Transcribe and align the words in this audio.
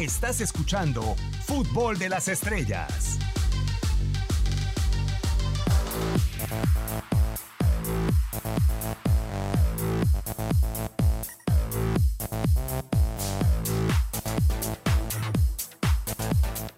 Estás 0.00 0.40
escuchando 0.40 1.14
Fútbol 1.46 1.96
de 1.96 2.08
las 2.08 2.26
Estrellas. 2.26 3.16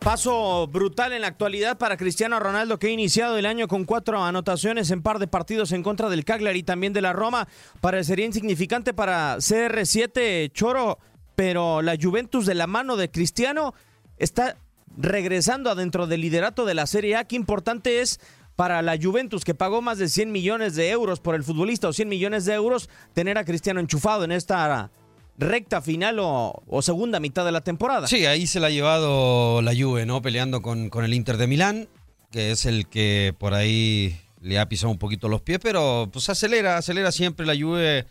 Paso 0.01 0.67
brutal 0.67 1.15
en 1.15 1.23
la 1.23 1.29
actualidad 1.29 1.79
para 1.79 1.97
Cristiano 1.97 2.39
Ronaldo 2.39 2.79
que 2.79 2.89
ha 2.89 2.91
iniciado 2.91 3.39
el 3.39 3.47
año 3.47 3.67
con 3.67 3.87
cuatro 3.87 4.23
anotaciones 4.23 4.91
en 4.91 5.03
par 5.03 5.19
de 5.19 5.27
partidos 5.27 5.73
en 5.73 5.83
contra 5.83 6.11
del 6.11 6.27
Cagliari 6.27 6.59
y 6.59 6.65
también 6.65 6.93
de 6.93 7.01
la 7.01 7.15
Roma. 7.15 7.49
Parecería 7.81 8.27
insignificante 8.27 8.93
para 8.93 9.39
CR7 9.39 10.53
Choro, 10.53 10.99
pero 11.37 11.83
la 11.83 11.97
Juventus 12.01 12.47
de 12.47 12.55
la 12.55 12.67
mano 12.67 12.97
de 12.97 13.11
Cristiano 13.11 13.75
está 14.19 14.57
regresando 14.97 15.71
adentro 15.71 16.07
del 16.07 16.23
liderato 16.23 16.65
de 16.65 16.75
la 16.75 16.87
Serie 16.87 17.17
A. 17.17 17.25
Qué 17.25 17.37
importante 17.37 18.01
es 18.01 18.19
para 18.57 18.81
la 18.81 18.97
Juventus, 19.01 19.45
que 19.45 19.55
pagó 19.55 19.83
más 19.83 19.99
de 19.99 20.09
100 20.09 20.33
millones 20.33 20.75
de 20.75 20.91
euros 20.91 21.21
por 21.21 21.35
el 21.35 21.45
futbolista 21.45 21.89
o 21.89 21.93
100 21.93 22.09
millones 22.09 22.47
de 22.47 22.55
euros, 22.55 22.89
tener 23.13 23.37
a 23.37 23.45
Cristiano 23.45 23.81
enchufado 23.81 24.25
en 24.25 24.33
esta 24.33 24.91
recta 25.39 25.83
final 25.83 26.17
o, 26.19 26.81
segunda 26.81 27.21
mitad 27.21 27.45
de 27.45 27.53
la 27.53 27.61
temporada. 27.61 28.09
Sí, 28.09 28.25
ahí 28.25 28.47
se 28.47 28.59
la 28.59 28.69
ha 28.69 28.71
llevado 28.71 29.61
la 29.61 29.75
Juve, 29.77 30.07
¿no? 30.07 30.23
Peleando 30.23 30.63
con, 30.63 30.89
con 30.89 31.05
el 31.05 31.13
Inter 31.13 31.37
de 31.37 31.47
Milán, 31.47 31.89
que 32.31 32.51
es 32.51 32.65
el 32.65 32.89
que 32.89 33.35
por 33.39 33.53
ahí 33.53 34.19
le 34.41 34.59
ha 34.59 34.69
pisado 34.71 34.91
un 34.91 34.99
poquito 34.99 35.29
los 35.29 35.43
pies, 35.43 35.59
pero 35.63 36.09
pues 36.11 36.31
acelera, 36.31 36.79
acelera 36.79 37.13
siempre 37.13 37.45
la 37.45 37.55
Juve 37.55 38.07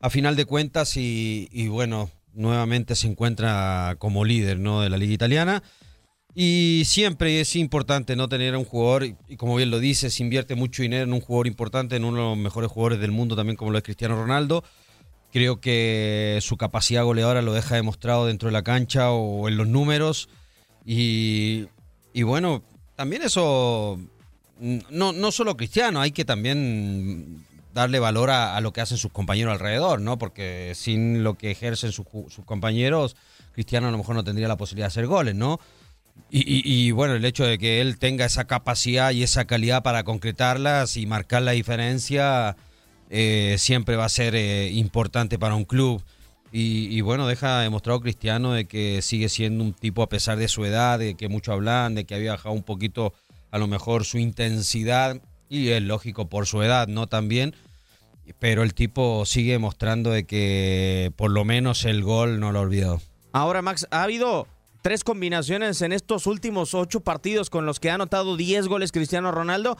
a 0.00 0.08
final 0.08 0.34
de 0.34 0.46
cuentas 0.46 0.96
y, 0.96 1.48
y 1.52 1.68
bueno, 1.68 2.10
nuevamente 2.34 2.96
se 2.96 3.06
encuentra 3.06 3.96
como 3.98 4.24
líder, 4.24 4.58
¿no? 4.58 4.80
De 4.80 4.90
la 4.90 4.96
liga 4.96 5.14
italiana. 5.14 5.62
Y 6.34 6.82
siempre 6.84 7.40
es 7.40 7.54
importante 7.54 8.16
no 8.16 8.28
tener 8.28 8.54
a 8.54 8.58
un 8.58 8.64
jugador, 8.64 9.04
y 9.04 9.36
como 9.36 9.54
bien 9.54 9.70
lo 9.70 9.78
dices, 9.78 10.18
invierte 10.18 10.56
mucho 10.56 10.82
dinero 10.82 11.04
en 11.04 11.12
un 11.12 11.20
jugador 11.20 11.46
importante, 11.46 11.94
en 11.94 12.04
uno 12.04 12.16
de 12.16 12.28
los 12.30 12.38
mejores 12.38 12.70
jugadores 12.70 12.98
del 12.98 13.12
mundo 13.12 13.36
también 13.36 13.56
como 13.56 13.70
lo 13.70 13.78
es 13.78 13.84
Cristiano 13.84 14.16
Ronaldo. 14.16 14.64
Creo 15.32 15.60
que 15.60 16.38
su 16.42 16.56
capacidad 16.56 17.04
goleadora 17.04 17.40
lo 17.42 17.52
deja 17.52 17.76
demostrado 17.76 18.26
dentro 18.26 18.48
de 18.48 18.52
la 18.52 18.62
cancha 18.62 19.12
o 19.12 19.48
en 19.48 19.56
los 19.56 19.68
números. 19.68 20.28
Y, 20.84 21.66
bueno, 22.22 22.64
también 22.96 23.22
eso, 23.22 23.98
no, 24.58 25.12
no 25.12 25.32
solo 25.32 25.56
Cristiano, 25.56 26.00
hay 26.00 26.10
que 26.10 26.24
también 26.24 27.44
darle 27.74 27.98
valor 27.98 28.30
a, 28.30 28.58
lo 28.60 28.72
que 28.72 28.80
hacen 28.80 28.96
sus 28.96 29.10
compañeros 29.10 29.52
alrededor, 29.52 30.00
¿no? 30.00 30.16
Porque 30.16 30.72
sin 30.76 31.24
lo 31.24 31.34
que 31.34 31.50
ejercen 31.50 31.92
sus, 31.92 32.06
compañeros, 32.46 33.16
Cristiano 33.52 33.88
a 33.88 33.90
lo 33.90 33.98
mejor 33.98 34.14
no 34.14 34.24
tendría 34.24 34.48
la 34.48 34.56
posibilidad 34.56 34.86
de 34.86 34.92
hacer 34.92 35.06
goles, 35.06 35.34
¿no? 35.34 35.60
Y, 36.30 36.92
bueno, 36.92 37.14
el 37.14 37.24
hecho 37.24 37.44
de 37.44 37.58
que 37.58 37.80
él 37.80 37.98
tenga 37.98 38.24
esa 38.24 38.44
capacidad 38.44 39.10
y 39.10 39.24
esa 39.24 39.46
calidad 39.46 39.82
para 39.82 40.04
concretarlas 40.04 40.96
y 40.96 41.06
marcar 41.06 41.42
la 41.42 41.52
diferencia 41.52 42.56
eh, 43.10 43.56
siempre 43.58 43.96
va 43.96 44.04
a 44.04 44.08
ser 44.08 44.36
eh, 44.36 44.70
importante 44.70 45.38
para 45.38 45.56
un 45.56 45.64
club. 45.64 46.02
Y, 46.56 47.00
bueno, 47.00 47.26
deja 47.26 47.58
demostrado 47.60 48.00
Cristiano 48.00 48.52
de 48.52 48.66
que 48.66 49.02
sigue 49.02 49.28
siendo 49.28 49.64
un 49.64 49.72
tipo 49.72 50.04
a 50.04 50.08
pesar 50.08 50.38
de 50.38 50.46
su 50.46 50.64
edad, 50.64 51.00
de 51.00 51.16
que 51.16 51.28
mucho 51.28 51.52
hablan, 51.52 51.96
de 51.96 52.04
que 52.04 52.14
había 52.14 52.30
bajado 52.30 52.54
un 52.54 52.62
poquito 52.62 53.12
a 53.50 53.58
lo 53.58 53.66
mejor 53.66 54.04
su 54.04 54.18
intensidad 54.18 55.20
y 55.54 55.70
es 55.70 55.82
lógico 55.82 56.28
por 56.28 56.46
su 56.46 56.62
edad, 56.62 56.88
¿no? 56.88 57.06
También, 57.06 57.54
pero 58.38 58.62
el 58.62 58.74
tipo 58.74 59.24
sigue 59.26 59.58
mostrando 59.58 60.10
de 60.10 60.24
que 60.24 61.12
por 61.16 61.30
lo 61.30 61.44
menos 61.44 61.84
el 61.84 62.02
gol 62.02 62.40
no 62.40 62.52
lo 62.52 62.58
ha 62.58 62.62
olvidado. 62.62 63.00
Ahora, 63.32 63.62
Max, 63.62 63.86
ha 63.90 64.02
habido 64.02 64.46
tres 64.84 65.02
combinaciones 65.02 65.80
en 65.80 65.92
estos 65.92 66.26
últimos 66.26 66.74
ocho 66.74 67.00
partidos 67.00 67.48
con 67.48 67.64
los 67.64 67.80
que 67.80 67.90
ha 67.90 67.94
anotado 67.94 68.36
10 68.36 68.68
goles 68.68 68.92
Cristiano 68.92 69.32
Ronaldo 69.32 69.78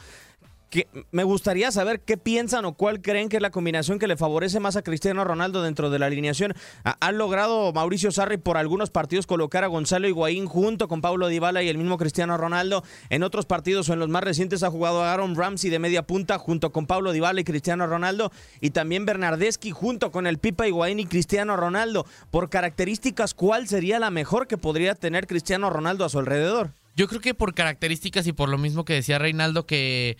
me 1.11 1.23
gustaría 1.23 1.71
saber 1.71 2.01
qué 2.01 2.17
piensan 2.17 2.65
o 2.65 2.73
cuál 2.73 3.01
creen 3.01 3.29
que 3.29 3.37
es 3.37 3.41
la 3.41 3.49
combinación 3.49 3.99
que 3.99 4.07
le 4.07 4.17
favorece 4.17 4.59
más 4.59 4.75
a 4.75 4.81
Cristiano 4.81 5.23
Ronaldo 5.23 5.61
dentro 5.61 5.89
de 5.89 5.99
la 5.99 6.07
alineación. 6.07 6.53
Ha, 6.83 7.11
logrado 7.11 7.71
Mauricio 7.73 8.11
Sarri 8.11 8.37
por 8.37 8.57
algunos 8.57 8.89
partidos 8.89 9.25
colocar 9.25 9.63
a 9.63 9.67
Gonzalo 9.67 10.07
Higuaín 10.07 10.45
junto 10.45 10.87
con 10.87 11.01
Pablo 11.01 11.27
Dybala 11.27 11.63
y 11.63 11.69
el 11.69 11.77
mismo 11.77 11.97
Cristiano 11.97 12.37
Ronaldo. 12.37 12.83
En 13.09 13.23
otros 13.23 13.45
partidos 13.45 13.89
o 13.89 13.93
en 13.93 13.99
los 13.99 14.09
más 14.09 14.23
recientes 14.23 14.63
ha 14.63 14.71
jugado 14.71 15.03
a 15.03 15.13
Aaron 15.13 15.35
Ramsey 15.35 15.69
de 15.69 15.79
media 15.79 16.05
punta 16.05 16.37
junto 16.37 16.71
con 16.71 16.87
Pablo 16.87 17.11
Dybala 17.11 17.41
y 17.41 17.45
Cristiano 17.45 17.87
Ronaldo 17.87 18.31
y 18.61 18.71
también 18.71 19.05
Bernardeschi 19.05 19.71
junto 19.71 20.11
con 20.11 20.27
el 20.27 20.39
Pipa 20.39 20.67
Higuaín 20.67 20.99
y 20.99 21.05
Cristiano 21.05 21.55
Ronaldo. 21.55 22.05
Por 22.31 22.49
características, 22.49 23.33
¿cuál 23.33 23.67
sería 23.67 23.99
la 23.99 24.11
mejor 24.11 24.47
que 24.47 24.57
podría 24.57 24.95
tener 24.95 25.27
Cristiano 25.27 25.69
Ronaldo 25.69 26.05
a 26.05 26.09
su 26.09 26.19
alrededor? 26.19 26.73
Yo 26.95 27.07
creo 27.07 27.19
que 27.19 27.33
por 27.33 27.53
características 27.53 28.25
y 28.25 28.31
por 28.31 28.47
lo 28.47 28.57
mismo 28.57 28.85
que 28.85 28.93
decía 28.93 29.19
Reinaldo 29.19 29.65
que 29.65 30.17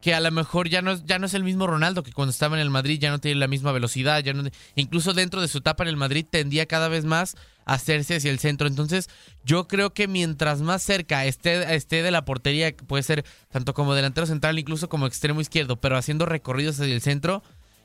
que 0.00 0.14
a 0.14 0.20
lo 0.20 0.30
mejor 0.30 0.68
ya 0.68 0.82
no, 0.82 0.94
ya 1.04 1.18
no 1.18 1.26
es 1.26 1.34
el 1.34 1.44
mismo 1.44 1.66
Ronaldo 1.66 2.02
que 2.02 2.12
cuando 2.12 2.30
estaba 2.30 2.56
en 2.56 2.62
el 2.62 2.70
Madrid, 2.70 2.98
ya 2.98 3.10
no 3.10 3.18
tiene 3.18 3.38
la 3.38 3.48
misma 3.48 3.72
velocidad, 3.72 4.22
ya 4.22 4.32
incluso 4.74 5.12
dentro 5.12 5.40
de 5.40 5.48
su 5.48 5.58
etapa 5.58 5.84
en 5.84 5.88
el 5.88 5.96
Madrid 5.96 6.24
tendía 6.28 6.66
cada 6.66 6.88
vez 6.88 7.04
más 7.04 7.36
a 7.66 7.74
hacerse 7.74 8.16
hacia 8.16 8.30
el 8.30 8.38
centro. 8.38 8.66
Entonces, 8.66 9.08
yo 9.44 9.68
creo 9.68 9.92
que 9.92 10.08
mientras 10.08 10.62
más 10.62 10.82
cerca 10.82 11.26
esté, 11.26 11.74
esté 11.74 12.02
de 12.02 12.10
la 12.10 12.24
portería, 12.24 12.74
puede 12.74 13.02
ser 13.02 13.24
tanto 13.50 13.74
como 13.74 13.94
delantero 13.94 14.26
central, 14.26 14.58
incluso 14.58 14.88
como 14.88 15.06
extremo 15.06 15.40
izquierdo, 15.40 15.76
pero 15.76 15.96
haciendo 15.96 16.24
recorridos 16.24 16.80
hacia 16.80 16.94
el 16.94 17.02
centro, 17.02 17.42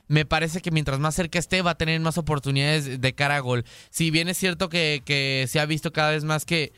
me 0.08 0.26
parece 0.26 0.62
que 0.62 0.72
mientras 0.72 1.00
más 1.00 1.16
cerca 1.16 1.40
esté 1.40 1.62
va 1.62 1.72
a 1.72 1.78
tener 1.78 2.00
más 2.00 2.18
oportunidades 2.18 3.02
de 3.02 3.14
cara 3.16 3.38
a 3.38 3.40
gol. 3.40 3.66
Si 3.90 4.12
bien 4.12 4.30
es 4.30 4.38
cierto 4.38 4.70
que 4.70 5.46
se 5.50 5.60
ha 5.60 5.66
visto 5.66 5.92
cada 5.92 6.12
vez 6.12 6.24
más 6.24 6.46
que 6.46 6.74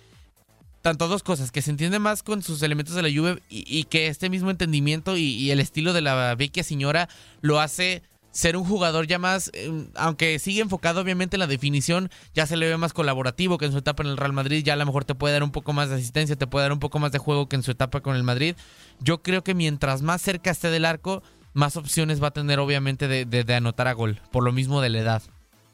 tanto 0.81 1.07
dos 1.07 1.23
cosas, 1.23 1.51
que 1.51 1.61
se 1.61 1.71
entiende 1.71 1.99
más 1.99 2.23
con 2.23 2.43
sus 2.43 2.61
elementos 2.61 2.95
de 2.95 3.01
la 3.01 3.09
lluvia 3.09 3.39
y, 3.49 3.83
que 3.85 4.07
este 4.07 4.29
mismo 4.29 4.49
entendimiento 4.49 5.17
y, 5.17 5.51
el 5.51 5.59
estilo 5.59 5.93
de 5.93 6.01
la 6.01 6.35
vecchia 6.35 6.63
señora 6.63 7.09
lo 7.41 7.59
hace 7.59 8.03
ser 8.31 8.55
un 8.55 8.65
jugador 8.65 9.07
ya 9.07 9.17
más, 9.17 9.49
em, 9.53 9.87
aunque 9.95 10.37
sigue 10.37 10.61
enfocado 10.61 11.01
obviamente 11.01 11.37
en 11.37 11.39
la 11.39 11.47
definición, 11.47 12.11
ya 12.35 12.45
se 12.45 12.55
le 12.55 12.69
ve 12.69 12.77
más 12.77 12.93
colaborativo 12.93 13.57
que 13.57 13.65
en 13.65 13.71
su 13.71 13.79
etapa 13.79 14.03
en 14.03 14.09
el 14.09 14.17
Real 14.17 14.33
Madrid, 14.33 14.63
ya 14.63 14.73
a 14.73 14.75
lo 14.75 14.85
mejor 14.85 15.05
te 15.05 15.15
puede 15.15 15.33
dar 15.33 15.43
un 15.43 15.51
poco 15.51 15.73
más 15.73 15.89
de 15.89 15.95
asistencia, 15.95 16.35
te 16.35 16.45
puede 16.45 16.65
dar 16.65 16.73
un 16.73 16.79
poco 16.79 16.99
más 16.99 17.11
de 17.11 17.17
juego 17.17 17.49
que 17.49 17.55
en 17.55 17.63
su 17.63 17.71
etapa 17.71 18.01
con 18.01 18.15
el 18.15 18.23
Madrid. 18.23 18.55
Yo 18.99 19.23
creo 19.23 19.43
que 19.43 19.55
mientras 19.55 20.03
más 20.03 20.21
cerca 20.21 20.51
esté 20.51 20.69
del 20.69 20.85
arco, 20.85 21.23
más 21.53 21.77
opciones 21.77 22.21
va 22.21 22.27
a 22.27 22.31
tener 22.31 22.59
obviamente 22.59 23.07
de 23.07 23.55
anotar 23.55 23.87
a 23.87 23.93
gol, 23.93 24.21
por 24.31 24.43
lo 24.43 24.51
mismo 24.51 24.81
de 24.81 24.89
la 24.89 24.99
edad. 24.99 25.23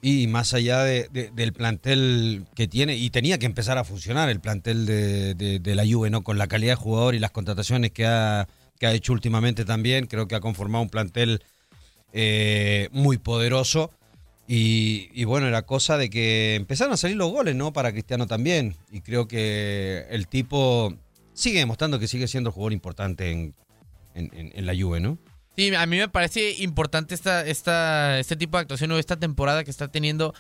Y 0.06 0.28
más 0.28 0.54
allá 0.54 0.84
de, 0.84 1.08
del 1.34 1.54
plantel 1.54 2.46
que 2.56 2.68
tiene, 2.68 2.98
y 2.98 3.10
tenía 3.10 3.38
que 3.38 3.46
empezar 3.46 3.78
a 3.78 3.86
funcionar 3.86 4.28
el 4.28 4.42
plantel 4.42 4.86
de, 4.86 5.76
la 5.76 5.86
Juve, 5.90 6.10
¿no? 6.10 6.26
Con 6.26 6.38
la 6.38 6.48
calidad 6.48 6.74
de 6.74 6.76
jugador 6.76 7.16
y 7.16 7.20
las 7.20 7.32
contrataciones 7.32 7.92
que 7.92 8.06
ha, 8.06 8.50
que 8.78 8.86
ha 8.86 8.92
hecho 8.92 9.14
últimamente 9.14 9.64
también, 9.64 10.08
creo 10.08 10.28
que 10.28 10.36
ha 10.36 10.42
conformado 10.42 10.82
un 10.82 10.90
plantel 10.90 11.42
eh, 12.12 12.90
muy 12.92 13.18
poderoso. 13.18 13.92
Y, 14.46 15.24
bueno, 15.24 15.48
era 15.48 15.62
cosa 15.62 15.98
de 15.98 16.10
que 16.10 16.56
empezaron 16.56 16.92
a 16.92 16.98
salir 16.98 17.16
los 17.16 17.32
goles, 17.32 17.56
¿no? 17.56 17.72
Para 17.72 17.94
Cristiano 17.94 18.28
también. 18.28 18.76
Y 18.92 19.00
creo 19.00 19.30
que 19.30 20.06
el 20.10 20.28
tipo 20.28 20.94
sigue 21.34 21.60
demostrando 21.60 21.98
que 21.98 22.10
sigue 22.10 22.28
siendo 22.28 22.52
jugador 22.52 22.74
importante 22.74 23.32
en, 23.32 23.56
en 24.16 24.66
la 24.66 24.76
Juve, 24.76 25.00
¿no? 25.00 25.18
Sí, 25.56 25.74
a 25.76 25.86
mí 25.86 25.98
me 25.98 26.10
parece 26.10 26.56
importante 26.64 27.14
esta, 27.14 27.46
esta, 27.46 28.20
este 28.20 28.36
tipo 28.36 28.58
de 28.58 28.62
actuación 28.62 28.92
o 28.92 28.98
esta 28.98 29.18
temporada 29.18 29.64
que 29.64 29.72
está 29.72 29.88
teniendo 29.88 30.34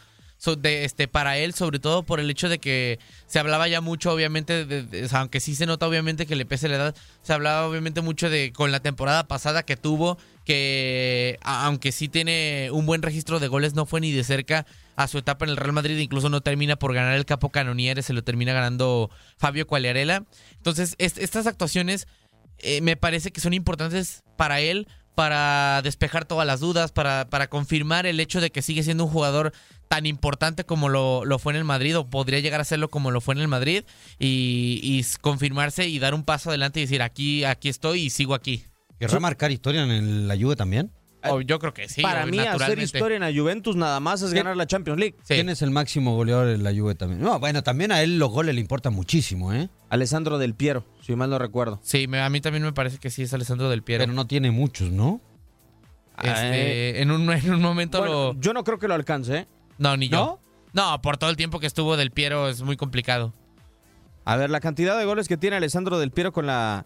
de, 0.57 0.84
este, 0.84 1.07
para 1.07 1.38
él, 1.38 1.53
sobre 1.53 1.79
todo 1.79 2.03
por 2.03 2.19
el 2.19 2.29
hecho 2.29 2.50
de 2.50 2.59
que 2.59 3.00
se 3.28 3.40
hablaba 3.40 3.68
ya 3.69 3.79
mucho, 3.79 4.12
obviamente, 4.12 4.66
de, 4.66 5.07
aunque 5.13 5.40
sí 5.40 5.56
se 5.56 5.66
nota 5.66 5.88
obviamente 5.88 6.25
que 6.25 6.35
le 6.35 6.46
pese 6.46 6.68
la 6.68 6.75
edad, 6.75 6.96
se 7.22 7.31
hablaba 7.31 7.66
obviamente 7.66 8.02
mucho 8.02 8.29
de 8.29 8.52
con 8.52 8.72
la 8.72 8.81
temporada 8.81 9.25
pasada 9.28 9.63
que 9.63 9.78
tuvo, 9.78 10.18
que 10.44 11.40
aunque 11.44 11.94
sí 11.94 12.09
tiene 12.09 12.69
un 12.72 12.85
buen 12.85 13.02
registro 13.02 13.40
de 13.40 13.47
goles, 13.47 13.73
no 13.73 13.85
fue 13.85 14.02
ni 14.02 14.12
de 14.12 14.23
cerca 14.23 14.66
a 14.97 15.07
su 15.07 15.18
etapa 15.18 15.46
en 15.46 15.52
el 15.52 15.57
Real 15.57 15.72
Madrid, 15.72 15.97
incluso 15.97 16.29
no 16.29 16.41
termina 16.41 16.75
por 16.75 16.94
ganar 16.94 17.16
el 17.16 17.25
Capo 17.25 17.50
Canoniere, 17.50 18.02
se 18.02 18.14
lo 18.14 18.23
termina 18.23 18.52
ganando 18.52 19.09
Fabio 19.37 19.66
Quagliarella. 19.66 20.26
Entonces, 20.58 20.96
estas 20.97 21.47
actuaciones 21.47 22.08
eh, 22.59 22.82
me 22.82 22.97
parece 22.97 23.32
que 23.32 23.41
son 23.41 23.53
importantes 23.53 24.23
para 24.35 24.59
él 24.59 24.87
para 25.15 25.81
despejar 25.83 26.25
todas 26.25 26.47
las 26.47 26.59
dudas, 26.59 26.91
para, 26.91 27.29
para 27.29 27.47
confirmar 27.47 28.05
el 28.05 28.19
hecho 28.19 28.41
de 28.41 28.51
que 28.51 28.61
sigue 28.61 28.83
siendo 28.83 29.05
un 29.05 29.11
jugador 29.11 29.53
tan 29.87 30.05
importante 30.05 30.63
como 30.63 30.89
lo, 30.89 31.23
lo, 31.25 31.37
fue 31.39 31.53
en 31.53 31.57
el 31.57 31.65
Madrid 31.65 31.97
o 31.97 32.09
podría 32.09 32.39
llegar 32.39 32.61
a 32.61 32.65
serlo 32.65 32.89
como 32.89 33.11
lo 33.11 33.21
fue 33.21 33.35
en 33.35 33.41
el 33.41 33.47
Madrid 33.47 33.83
y, 34.17 35.05
confirmarse 35.21 35.87
y 35.87 35.99
dar 35.99 36.13
un 36.13 36.23
paso 36.23 36.49
adelante 36.49 36.79
y 36.79 36.83
decir 36.83 37.01
aquí, 37.01 37.43
aquí 37.43 37.69
estoy 37.69 38.03
y 38.03 38.09
sigo 38.09 38.33
aquí. 38.33 38.63
¿Querrá 38.99 39.19
marcar 39.19 39.51
historia 39.51 39.83
en 39.83 40.27
la 40.27 40.35
Juve 40.35 40.55
también? 40.55 40.91
Oh, 41.25 41.41
yo 41.41 41.59
creo 41.59 41.73
que 41.73 41.87
sí. 41.87 42.02
Para 42.02 42.25
mí, 42.25 42.40
hacer 42.40 42.79
historia 42.79 43.16
en 43.16 43.22
la 43.22 43.34
Juventus 43.34 43.75
nada 43.75 43.99
más 43.99 44.22
es 44.22 44.34
ganar 44.34 44.58
la 44.58 44.67
Champions 44.67 44.99
League. 44.99 45.16
¿Quién 45.28 45.49
es 45.49 45.61
el 45.61 45.72
máximo 45.72 46.16
goleador 46.16 46.49
en 46.49 46.64
la 46.64 46.73
Juve 46.73 46.96
también? 46.96 47.22
No, 47.22 47.40
bueno, 47.40 47.64
también 47.64 47.91
a 47.91 48.02
él 48.02 48.20
los 48.20 48.31
goles 48.31 48.55
le 48.55 48.61
importan 48.61 48.93
muchísimo, 48.93 49.53
¿eh? 49.53 49.70
Alessandro 49.90 50.37
Del 50.37 50.55
Piero, 50.55 50.85
si 51.02 51.16
mal 51.16 51.29
no 51.29 51.40
recuerdo. 51.40 51.79
Sí, 51.84 52.08
a 52.14 52.29
mí 52.29 52.41
también 52.41 52.64
me 52.64 52.73
parece 52.73 52.97
que 52.97 53.09
sí 53.09 53.23
es 53.23 53.34
Alessandro 53.34 53.70
Del 53.70 53.84
Piero. 53.84 54.03
Pero 54.03 54.14
no 54.14 54.28
tiene 54.28 54.52
muchos, 54.52 54.91
¿no? 54.91 55.22
Este, 56.22 57.02
en, 57.02 57.09
un, 57.09 57.29
en 57.31 57.53
un 57.53 57.61
momento 57.61 58.35
Yo 58.40 58.53
no 58.53 58.64
creo 58.64 58.78
que 58.78 58.87
lo 58.87 58.93
alcance, 58.93 59.37
¿eh? 59.37 59.47
No, 59.78 59.97
ni 59.97 60.09
yo. 60.09 60.40
No, 60.73 61.02
por 61.02 61.17
todo 61.17 61.29
el 61.29 61.35
tiempo 61.37 61.59
que 61.59 61.67
estuvo 61.67 61.97
Del 61.97 62.11
Piero 62.11 62.49
es 62.49 62.61
muy 62.61 62.78
complicado. 62.78 63.34
A 64.25 64.35
ver, 64.35 64.49
la 64.49 64.59
cantidad 64.59 64.97
de 64.97 65.05
goles 65.05 65.28
que 65.28 65.37
tiene 65.37 65.58
Alessandro 65.58 65.99
Del 65.99 66.11
Piero 66.11 66.31
con 66.31 66.47
la 66.47 66.85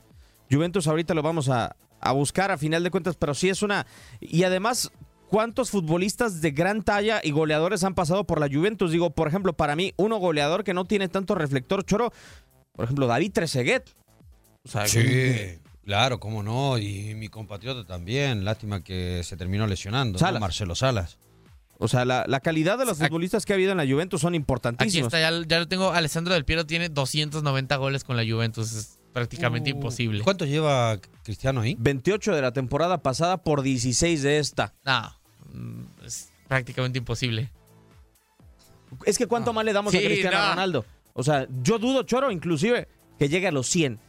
Juventus 0.50 0.88
ahorita 0.88 1.13
lo 1.13 1.22
vamos 1.22 1.50
a, 1.50 1.75
a 2.00 2.12
buscar 2.12 2.52
a 2.52 2.58
final 2.58 2.84
de 2.84 2.92
cuentas, 2.92 3.16
pero 3.18 3.34
sí 3.34 3.50
es 3.50 3.62
una... 3.62 3.86
Y 4.20 4.44
además, 4.44 4.92
¿cuántos 5.30 5.70
futbolistas 5.72 6.42
de 6.42 6.52
gran 6.52 6.84
talla 6.84 7.20
y 7.24 7.32
goleadores 7.32 7.84
han 7.84 7.96
pasado 7.96 8.24
por 8.26 8.40
la 8.40 8.48
Juventus? 8.48 8.92
Digo, 8.92 9.10
por 9.12 9.28
ejemplo, 9.28 9.54
para 9.54 9.76
mí, 9.76 9.94
uno 9.98 10.18
goleador 10.18 10.64
que 10.64 10.74
no 10.74 10.86
tiene 10.86 11.08
tanto 11.10 11.36
reflector, 11.36 11.84
Choro, 11.86 12.14
por 12.74 12.86
ejemplo, 12.86 13.08
David 13.08 13.32
Trezeguet. 13.34 13.90
O 14.64 14.70
sea, 14.70 14.86
Sí, 14.88 15.60
claro, 15.86 16.20
cómo 16.20 16.44
no. 16.44 16.78
Y 16.78 17.16
mi 17.16 17.30
compatriota 17.30 17.86
también. 17.86 18.44
Lástima 18.46 18.84
que 18.84 19.22
se 19.24 19.38
terminó 19.38 19.66
lesionando. 19.66 20.14
¿no? 20.14 20.20
Salas. 20.20 20.42
Marcelo 20.42 20.76
Salas. 20.76 21.18
O 21.80 21.88
sea, 21.88 22.06
la, 22.06 22.26
la 22.28 22.40
calidad 22.40 22.78
de 22.78 22.86
los 22.86 23.00
Aquí- 23.00 23.08
futbolistas 23.08 23.46
que 23.46 23.54
ha 23.54 23.56
habido 23.56 23.72
en 23.72 23.78
la 23.78 23.86
Juventus 23.86 24.20
son 24.22 24.34
Aquí 24.34 24.38
importantísimos. 24.38 25.08
está, 25.14 25.20
ya, 25.20 25.32
ya 25.48 25.60
lo 25.60 25.68
tengo. 25.68 25.92
Alessandro 25.92 26.34
Del 26.34 26.44
Piero 26.44 26.66
tiene 26.66 26.90
290 26.90 27.76
goles 27.78 28.04
con 28.04 28.18
la 28.18 28.24
Juventus. 28.24 28.97
Prácticamente 29.18 29.72
imposible. 29.72 30.24
¿Cuánto 30.24 30.46
lleva 30.46 31.00
Cristiano 31.24 31.62
ahí? 31.62 31.75
28 31.80 32.36
de 32.36 32.42
la 32.44 32.52
temporada 32.54 33.02
pasada 33.02 33.38
por 33.42 33.64
16 33.64 34.22
de 34.22 34.38
esta. 34.38 34.75
No, 34.86 35.12
mm, 35.54 36.06
es 36.06 36.30
prácticamente 36.48 37.00
imposible. 37.00 37.50
Es 39.06 39.18
que 39.18 39.25
¿cuánto 39.25 39.54
más 39.54 39.66
le 39.66 39.74
damos 39.74 39.96
a 39.96 39.98
Cristiano 39.98 40.38
no. 40.38 40.50
Ronaldo? 40.50 40.86
O 41.14 41.24
sea, 41.24 41.48
yo 41.64 41.80
dudo, 41.80 42.04
Choro, 42.04 42.30
inclusive, 42.31 42.88
que 43.18 43.28
llegue 43.28 43.48
a 43.48 43.52
los 43.52 43.66
100 43.68 44.00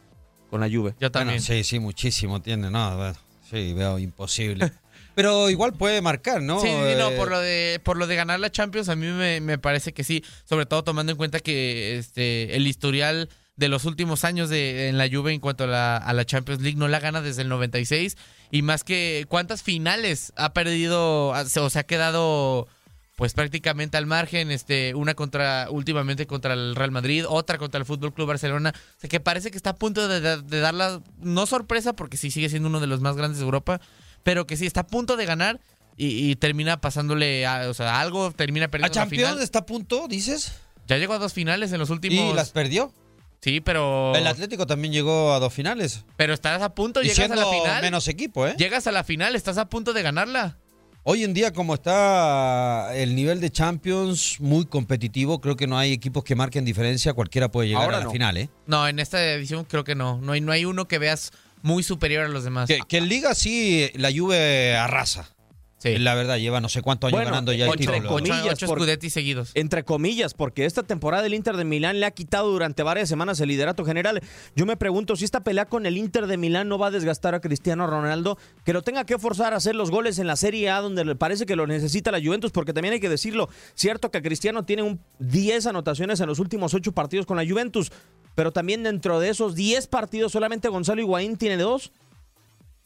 con 0.51 0.61
la 0.61 0.67
Juve. 0.67 0.91
Yo 0.91 1.09
Bueno, 1.09 1.11
también. 1.11 1.41
sí, 1.41 1.63
sí, 1.63 1.79
muchísimo 1.79 2.39
tiene. 2.39 2.69
No, 2.69 2.95
bueno, 2.95 3.15
sí, 3.49 3.73
veo 3.73 3.97
imposible. 3.97 4.71
Pero 5.15 5.49
igual 5.49 5.73
puede 5.73 6.03
marcar, 6.03 6.39
¿no? 6.43 6.61
Sí, 6.61 6.67
sí, 6.67 6.73
no, 6.99 7.09
Eh, 7.09 7.17
por 7.17 7.31
lo 7.31 7.39
de 7.39 7.81
por 7.83 7.97
lo 7.97 8.05
de 8.05 8.15
ganar 8.15 8.39
la 8.39 8.51
Champions 8.51 8.89
a 8.89 8.95
mí 8.95 9.07
me, 9.07 9.41
me 9.41 9.57
parece 9.57 9.91
que 9.91 10.03
sí, 10.03 10.23
sobre 10.45 10.67
todo 10.67 10.83
tomando 10.83 11.11
en 11.11 11.17
cuenta 11.17 11.39
que 11.39 11.97
este 11.97 12.55
el 12.55 12.67
historial 12.67 13.27
de 13.59 13.67
los 13.67 13.85
últimos 13.85 14.23
años 14.23 14.49
de 14.49 14.87
en 14.87 14.97
la 14.97 15.07
Juve 15.09 15.33
en 15.33 15.39
cuanto 15.39 15.65
a 15.65 15.67
la, 15.67 15.97
a 15.97 16.13
la 16.13 16.25
Champions 16.25 16.61
League 16.61 16.77
no 16.77 16.87
la 16.87 16.99
gana 16.99 17.21
desde 17.21 17.41
el 17.43 17.49
96 17.49 18.17
y 18.51 18.61
más 18.61 18.83
que 18.83 19.25
cuántas 19.27 19.61
finales 19.63 20.31
ha 20.35 20.53
perdido 20.53 21.27
o 21.29 21.69
se 21.69 21.79
ha 21.79 21.83
quedado 21.83 22.67
pues 23.15 23.33
prácticamente 23.33 23.97
al 23.97 24.05
margen, 24.05 24.49
este, 24.49 24.95
una 24.95 25.13
contra, 25.13 25.67
últimamente 25.69 26.25
contra 26.25 26.53
el 26.53 26.73
Real 26.73 26.91
Madrid, 26.91 27.25
otra 27.27 27.57
contra 27.57 27.77
el 27.77 27.85
Fútbol 27.85 28.13
Club 28.13 28.29
Barcelona, 28.29 28.73
o 28.73 28.99
sea 29.01 29.09
que 29.09 29.19
parece 29.19 29.51
que 29.51 29.57
está 29.57 29.71
a 29.71 29.75
punto 29.75 30.07
de, 30.07 30.21
de- 30.21 30.41
de 30.41 30.59
dar 30.61 30.73
la, 30.73 31.01
no 31.17 31.45
sorpresa, 31.45 31.91
porque 31.91 32.15
sí 32.15 32.31
sigue 32.31 32.47
siendo 32.47 32.69
uno 32.69 32.79
de 32.79 32.87
los 32.87 33.01
más 33.01 33.17
grandes 33.17 33.39
de 33.39 33.43
Europa, 33.43 33.81
pero 34.23 34.47
que 34.47 34.55
sí 34.55 34.65
está 34.65 34.79
a 34.81 34.87
punto 34.87 35.17
de 35.17 35.25
ganar 35.25 35.59
y, 35.97 36.29
y 36.31 36.35
termina 36.37 36.79
pasándole, 36.79 37.45
a- 37.45 37.69
o 37.69 37.73
sea, 37.73 37.99
algo 37.99 38.31
termina 38.31 38.67
¿La 38.67 38.71
perdiendo 38.71 38.95
la 38.95 39.01
Champions 39.03 39.29
final. 39.31 39.43
está 39.43 39.59
a 39.59 39.65
punto, 39.65 40.07
dices? 40.07 40.53
Ya 40.87 40.97
llegó 40.97 41.11
a 41.11 41.19
dos 41.19 41.33
finales 41.33 41.73
en 41.73 41.79
los 41.79 41.89
últimos. 41.89 42.31
¿Y 42.31 42.33
las 42.33 42.51
perdió? 42.51 42.93
Sí, 43.41 43.61
pero. 43.61 44.13
El 44.15 44.27
Atlético 44.27 44.67
también 44.67 44.93
llegó 44.93 45.31
a 45.33 45.39
dos 45.39 45.53
finales. 45.53 46.03
Pero 46.17 46.33
estás 46.33 46.61
a 46.61 46.75
punto, 46.75 47.01
Y 47.01 47.05
llegas 47.05 47.19
a 47.19 47.21
siendo 47.27 47.41
la 47.41 47.49
final. 47.49 47.81
menos 47.81 48.07
equipo, 48.07 48.45
¿eh? 48.47 48.55
Llegas 48.57 48.85
a 48.87 48.91
la 48.91 49.03
final, 49.03 49.35
estás 49.35 49.57
a 49.57 49.69
punto 49.69 49.93
de 49.93 50.01
ganarla. 50.01 50.57
Hoy 51.03 51.23
en 51.23 51.33
día, 51.33 51.53
como 51.53 51.75
está 51.75 52.93
el 52.93 53.15
nivel 53.15 53.39
de 53.39 53.49
Champions 53.49 54.39
muy 54.41 54.65
competitivo, 54.65 55.39
creo 55.39 55.55
que 55.55 55.65
no 55.65 55.77
hay 55.77 55.93
equipos 55.93 56.23
que 56.25 56.35
marquen 56.35 56.65
diferencia. 56.65 57.13
Cualquiera 57.13 57.49
puede 57.49 57.69
llegar 57.69 57.83
Ahora 57.85 57.97
a 57.97 57.99
la 58.01 58.05
no. 58.07 58.11
final, 58.11 58.35
¿eh? 58.37 58.49
No, 58.67 58.87
en 58.87 58.99
esta 58.99 59.23
edición 59.33 59.63
creo 59.63 59.85
que 59.85 59.95
no. 59.95 60.19
No 60.21 60.33
hay, 60.33 60.41
no 60.41 60.51
hay 60.51 60.65
uno 60.65 60.87
que 60.89 60.99
veas 60.99 61.31
muy 61.61 61.83
superior 61.83 62.25
a 62.25 62.27
los 62.27 62.43
demás. 62.43 62.67
Que, 62.67 62.79
que 62.87 62.97
en 62.97 63.07
Liga 63.07 63.33
sí, 63.33 63.89
la 63.95 64.11
Juve 64.15 64.75
arrasa. 64.75 65.29
Sí. 65.79 65.97
La 65.97 66.13
verdad, 66.13 66.37
lleva 66.37 66.59
no 66.61 66.67
sé 66.69 66.81
cuántos 66.81 67.07
años 67.07 67.17
Bueno, 67.17 67.31
ganando 67.31 67.53
ya 67.53 67.63
el 67.63 67.71
ocho- 67.71 67.79
título. 67.79 67.97
ocho- 67.99 68.07
comillas, 68.09 68.45
ocho 68.53 68.67
por- 68.67 68.79
Scudetti 68.79 69.09
seguidos. 69.09 69.51
Entre 69.55 69.83
comillas, 69.85 70.33
porque 70.33 70.65
esta 70.65 70.83
temporada 70.83 71.25
el 71.25 71.33
Inter 71.33 71.55
de 71.55 71.63
Milán 71.63 71.99
le 72.01 72.05
ha 72.05 72.11
quitado 72.11 72.51
durante 72.51 72.83
varias 72.83 73.07
semanas 73.09 73.39
el 73.39 73.47
liderato 73.47 73.85
general. 73.85 74.21
Yo 74.57 74.65
me 74.65 74.75
pregunto 74.75 75.15
si 75.15 75.23
esta 75.25 75.39
pelea 75.43 75.65
con 75.67 75.85
el 75.85 75.97
Inter 75.97 76.27
de 76.27 76.35
Milán 76.37 76.67
no 76.67 76.77
va 76.77 76.87
a 76.87 76.91
desgastar 76.91 77.33
a 77.33 77.39
Cristiano 77.39 77.87
Ronaldo, 77.87 78.37
que 78.65 78.73
lo 78.73 78.81
tenga 78.81 79.05
que 79.05 79.17
forzar 79.17 79.53
a 79.53 79.55
hacer 79.57 79.73
los 79.73 79.89
goles 79.89 80.19
en 80.19 80.27
la 80.27 80.35
Serie 80.35 80.69
A 80.69 80.81
donde 80.81 81.05
le 81.05 81.15
parece 81.15 81.45
que 81.45 81.55
lo 81.55 81.65
necesita 81.65 82.11
la 82.11 82.19
Juventus, 82.21 82.51
porque 82.51 82.73
también 82.73 82.93
hay 82.95 82.99
que 82.99 83.07
decirlo, 83.09 83.47
cierto 83.73 84.11
que 84.11 84.21
Cristiano 84.21 84.65
tiene 84.65 84.83
un 84.83 84.99
10 85.19 85.65
anotaciones 85.65 86.19
en 86.19 86.27
los 86.27 86.39
últimos 86.39 86.73
8 86.73 86.91
partidos 86.91 87.25
con 87.25 87.37
la 87.37 87.47
Juventus, 87.47 87.89
pero 88.35 88.51
también 88.51 88.83
dentro 88.83 89.21
de 89.21 89.29
esos 89.29 89.55
10 89.55 89.87
partidos 89.87 90.33
solamente 90.33 90.67
Gonzalo 90.67 90.99
Higuaín 91.01 91.37
tiene 91.37 91.55
dos. 91.55 91.93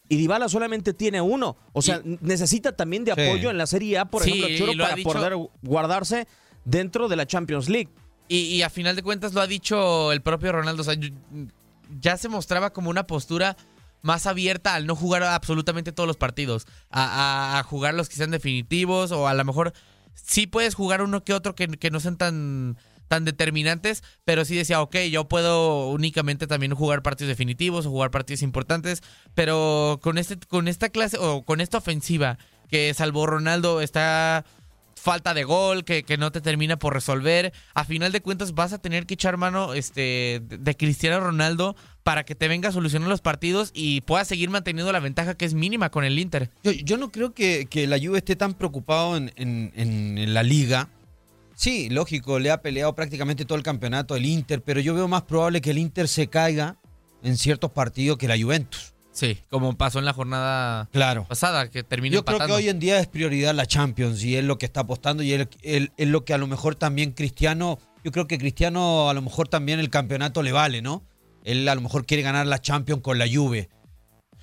Y 0.10 0.18
Dybala 0.18 0.50
solamente 0.50 0.94
tiene 0.94 1.22
uno. 1.22 1.56
O 1.72 1.82
sea, 1.82 2.02
necesita 2.22 2.76
también 2.76 3.04
de 3.06 3.14
Sí. 3.16 3.22
apoyo 3.22 3.50
en 3.50 3.58
la 3.58 3.66
Serie 3.68 3.98
A, 3.98 4.06
por 4.06 4.24
Sí, 4.24 4.32
ejemplo, 4.32 4.58
Choro, 4.58 4.78
para 4.84 4.96
dicho- 4.96 5.10
poder 5.12 5.34
guardarse 5.62 6.28
dentro 6.66 7.08
de 7.08 7.16
la 7.16 7.26
Champions 7.26 7.70
League. 7.70 7.90
Y, 8.28 8.38
y 8.56 8.62
a 8.64 8.70
final 8.70 8.96
de 8.96 9.04
cuentas 9.04 9.34
lo 9.34 9.42
ha 9.42 9.48
dicho 9.48 10.12
el 10.12 10.22
propio 10.22 10.52
Ronaldo. 10.52 10.82
O 10.82 10.86
sea, 10.86 10.96
ya 12.02 12.18
se 12.18 12.30
mostraba 12.30 12.72
como 12.74 12.90
una 12.90 13.08
postura 13.08 13.56
más 14.02 14.28
abierta 14.28 14.76
al 14.76 14.86
no 14.86 14.96
jugar 14.96 15.24
absolutamente 15.24 15.92
todos 15.94 16.08
los 16.08 16.18
partidos. 16.18 16.68
A, 16.90 17.04
a- 17.56 17.60
a 17.60 17.64
jugar 17.64 17.94
los 17.94 18.10
que 18.10 18.16
sean 18.16 18.32
definitivos 18.32 19.12
o 19.12 19.28
a 19.28 19.34
lo 19.34 19.46
mejor 19.46 19.74
sí 20.16 20.48
puedes 20.48 20.76
jugar 20.76 21.02
uno 21.02 21.24
que 21.24 21.34
otro 21.34 21.56
que, 21.56 21.68
que 21.68 21.90
no 21.92 22.00
sean 22.02 22.18
tan, 22.18 22.78
tan 23.14 23.26
determinantes, 23.26 24.02
pero 24.26 24.44
sí 24.44 24.56
decía, 24.56 24.82
ok, 24.82 24.96
yo 25.12 25.28
puedo 25.28 25.90
únicamente 25.90 26.48
también 26.48 26.74
jugar 26.74 27.04
partidos 27.04 27.28
definitivos 27.30 27.86
o 27.86 27.92
jugar 27.92 28.10
partidos 28.10 28.42
importantes, 28.42 29.04
pero 29.36 30.00
con, 30.02 30.18
este, 30.18 30.36
con 30.48 30.68
esta 30.68 30.90
clase 30.90 31.18
o 31.20 31.44
con 31.44 31.62
esta 31.62 31.78
ofensiva 31.78 32.40
que 32.72 32.92
salvo 32.96 33.28
Ronaldo 33.28 33.82
está 33.82 34.46
falta 34.96 35.36
de 35.36 35.44
gol, 35.44 35.84
que, 35.84 36.02
que 36.02 36.18
no 36.18 36.32
te 36.32 36.42
termina 36.42 36.78
por 36.78 36.94
resolver. 36.96 37.54
A 37.76 37.84
final 37.84 38.12
de 38.12 38.22
cuentas 38.22 38.56
vas 38.56 38.74
a 38.74 38.80
tener 38.80 39.06
que 39.06 39.14
echar 39.14 39.38
mano 39.38 39.76
este, 39.76 40.42
de, 40.44 40.76
Cristiano 40.76 41.20
Ronaldo 41.20 41.76
para 42.02 42.24
que 42.24 42.34
te 42.34 42.48
venga 42.48 42.70
a 42.70 42.72
solucionar 42.72 43.10
los 43.10 43.22
partidos 43.22 43.70
y 43.76 44.02
puedas 44.02 44.28
seguir 44.28 44.50
manteniendo 44.50 44.92
la 44.92 45.00
ventaja 45.02 45.36
que 45.36 45.46
es 45.46 45.54
mínima 45.54 45.92
con 45.92 46.04
el 46.04 46.18
Inter. 46.18 46.50
Yo, 46.64 46.98
no 46.98 47.12
creo 47.12 47.36
que, 47.36 47.68
que 47.70 47.86
la 47.86 48.00
Juve 48.00 48.18
esté 48.18 48.36
tan 48.36 48.56
preocupado 48.56 49.16
en- 49.18 49.32
en 49.36 50.34
la 50.34 50.42
liga. 50.42 50.90
Sí, 51.56 51.90
lógico, 51.90 52.40
le 52.40 52.52
ha 52.52 52.62
peleado 52.62 52.94
prácticamente 52.96 53.46
todo 53.46 53.58
el 53.58 53.64
campeonato 53.64 54.16
el 54.16 54.26
Inter, 54.26 54.62
pero 54.64 54.80
yo 54.82 54.94
veo 54.94 55.08
más 55.08 55.24
probable 55.24 55.62
que 55.62 55.72
el 55.72 55.78
Inter 55.78 56.08
se 56.08 56.28
caiga 56.28 56.78
en 57.22 57.38
ciertos 57.38 57.72
partidos 57.72 58.18
que 58.18 58.28
la 58.28 58.38
Juventus. 58.38 58.94
Sí, 59.12 59.38
como 59.50 59.78
pasó 59.78 60.00
en 60.00 60.06
la 60.06 60.14
jornada 60.14 60.90
Claro. 60.92 61.26
pasada, 61.30 61.70
que 61.70 61.84
terminó 61.84 62.16
Yo 62.16 62.26
creo 62.26 62.40
que 62.40 62.52
hoy 62.52 62.70
en 62.70 62.80
día 62.80 63.00
es 63.00 63.06
prioridad 63.08 63.54
la 63.54 63.68
Champions 63.68 64.24
y 64.24 64.36
es 64.36 64.44
lo 64.44 64.58
que 64.58 64.66
está 64.66 64.80
apostando 64.82 65.22
y 65.22 65.34
es 65.34 66.08
lo 66.08 66.26
que 66.26 66.34
a 66.34 66.40
lo 66.40 66.48
mejor 66.48 66.74
también 66.74 67.12
Cristiano, 67.12 67.78
yo 68.04 68.12
creo 68.12 68.26
que 68.26 68.40
Cristiano 68.40 69.10
a 69.12 69.14
lo 69.14 69.22
mejor 69.22 69.48
también 69.48 69.80
el 69.80 69.92
campeonato 69.92 70.42
le 70.42 70.52
vale, 70.52 70.82
¿no? 70.82 71.04
Él 71.44 71.70
a 71.70 71.76
lo 71.76 71.82
mejor 71.82 72.08
quiere 72.08 72.24
ganar 72.24 72.48
la 72.48 72.60
Champions 72.60 73.02
con 73.04 73.20
la 73.20 73.28
Juve. 73.32 73.70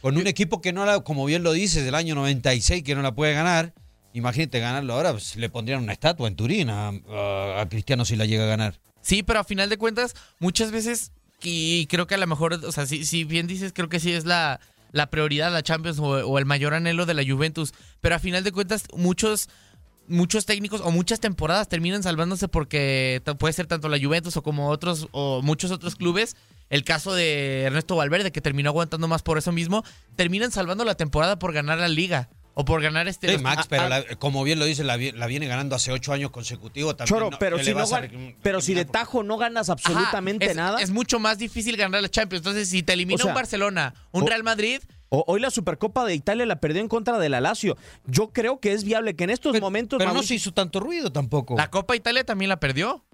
Con 0.01 0.17
un 0.17 0.27
equipo 0.29 0.61
que 0.61 0.73
no 0.73 0.87
la, 0.87 1.01
como 1.01 1.25
bien 1.27 1.43
lo 1.43 1.53
dices, 1.53 1.85
del 1.85 1.97
año 1.97 2.15
96 2.15 2.85
que 2.85 2.95
no 2.95 3.03
la 3.03 3.13
puede 3.15 3.35
ganar, 3.35 3.75
imagínate 4.13 4.61
ganarlo 4.61 4.95
ahora, 4.95 5.13
pues, 5.13 5.37
le 5.37 5.49
pondrían 5.49 5.83
una 5.83 5.93
estatua 5.93 6.29
en 6.29 6.37
Turín 6.37 6.71
a, 6.71 7.67
Cristiano 7.69 8.05
si 8.05 8.17
la 8.17 8.27
llega 8.27 8.45
a 8.45 8.49
ganar. 8.49 8.81
Sí, 9.01 9.23
pero 9.23 9.41
a 9.41 9.45
final 9.45 9.69
de 9.69 9.79
cuentas, 9.79 10.15
muchas 10.39 10.71
veces, 10.71 11.13
y 11.43 11.87
creo 11.87 12.07
que 12.07 12.15
a 12.15 12.19
lo 12.19 12.27
mejor, 12.27 12.55
o 12.55 12.73
sea, 12.73 12.87
si, 12.87 13.05
si 13.05 13.25
bien 13.25 13.47
dices, 13.47 13.73
creo 13.73 13.89
que 13.89 14.01
sí 14.01 14.13
es 14.13 14.25
la, 14.25 14.61
la 14.93 15.11
prioridad 15.11 15.53
la 15.53 15.63
Champions 15.63 15.99
o, 15.99 16.05
o 16.05 16.39
el 16.39 16.45
mayor 16.45 16.75
anhelo 16.75 17.07
de 17.07 17.15
la 17.15 17.25
Juventus, 17.25 17.73
pero 18.01 18.15
a 18.15 18.19
final 18.19 18.45
de 18.45 18.53
cuentas, 18.53 18.85
muchos 18.95 19.49
muchos 20.11 20.45
técnicos 20.45 20.81
o 20.81 20.91
muchas 20.91 21.21
temporadas 21.21 21.69
terminan 21.69 22.03
salvándose 22.03 22.49
porque 22.49 23.23
puede 23.39 23.53
ser 23.53 23.69
tanto 23.69 23.89
la 23.89 23.97
Juventus 23.97 24.37
o 24.37 24.43
como 24.43 24.69
otros 24.69 25.07
o 25.13 25.41
muchos 25.41 25.71
otros 25.71 25.95
clubes. 25.95 26.37
El 26.69 26.83
caso 26.83 27.15
de 27.15 27.63
Ernesto 27.63 27.95
Valverde, 27.95 28.33
que 28.33 28.41
terminó 28.41 28.71
aguantando 28.71 29.07
más 29.07 29.23
por 29.23 29.39
eso 29.39 29.53
mismo, 29.53 29.85
terminan 30.17 30.51
salvando 30.51 30.85
la 30.85 30.97
temporada 30.97 31.39
por 31.39 31.53
ganar 31.53 31.79
la 31.79 31.87
liga 31.87 32.29
o 32.61 32.65
por 32.65 32.83
ganar 32.83 33.09
este. 33.09 33.27
Sí, 33.29 33.33
los- 33.35 33.43
Max, 33.43 33.67
pero 33.69 33.89
la- 33.89 34.05
como 34.19 34.43
bien 34.45 34.59
lo 34.59 34.65
dice, 34.65 34.85
la, 34.85 34.97
vi- 34.97 35.13
la 35.13 35.27
viene 35.27 35.47
ganando 35.47 35.75
hace 35.77 35.93
ocho 35.93 36.13
años 36.13 36.31
consecutivos. 36.31 36.97
También, 36.97 37.15
Choro, 37.17 37.31
no- 37.31 37.39
pero, 37.39 37.57
¿qué 37.57 37.65
si 37.65 37.75
no 37.75 37.81
a 37.83 38.03
pero 38.43 38.61
si 38.61 38.75
de 38.75 38.85
tajo 38.85 39.23
no 39.23 39.37
ganas 39.37 39.69
Ajá, 39.69 39.73
absolutamente 39.75 40.47
es, 40.47 40.57
nada. 40.57 40.81
Es 40.81 40.91
mucho 40.91 41.19
más 41.19 41.39
difícil 41.39 41.77
ganar 41.77 42.03
la 42.03 42.09
Champions. 42.09 42.41
Entonces, 42.41 42.69
si 42.69 42.83
te 42.83 42.93
elimina 42.93 43.17
O 43.17 43.19
sea, 43.19 43.27
un 43.29 43.35
Barcelona, 43.35 43.95
un 44.13 44.23
o- 44.23 44.27
Real 44.27 44.43
Madrid, 44.43 44.81
O- 45.13 45.25
hoy 45.27 45.41
la 45.41 45.51
Supercopa 45.51 46.05
de 46.05 46.15
Italia 46.15 46.47
la 46.47 46.61
perdió 46.61 46.81
en 46.81 46.87
contra 46.87 47.19
de 47.19 47.29
la 47.29 47.41
Lazio. 47.41 47.77
Yo 48.07 48.29
creo 48.33 48.61
que 48.61 48.73
es 48.73 48.85
viable 48.85 49.17
que 49.17 49.25
en 49.25 49.31
estos 49.31 49.51
Pero- 49.53 49.67
momentos. 49.67 49.99
Pero 49.99 50.13
no 50.15 50.23
se 50.23 50.37
hizo 50.37 50.53
tanto 50.53 50.79
ruido 50.79 51.11
tampoco. 51.11 51.57
la 51.57 51.69
Copa 51.69 51.97
Italia 51.97 52.23
también 52.25 52.49
la 52.49 52.61
perdió. 52.61 53.05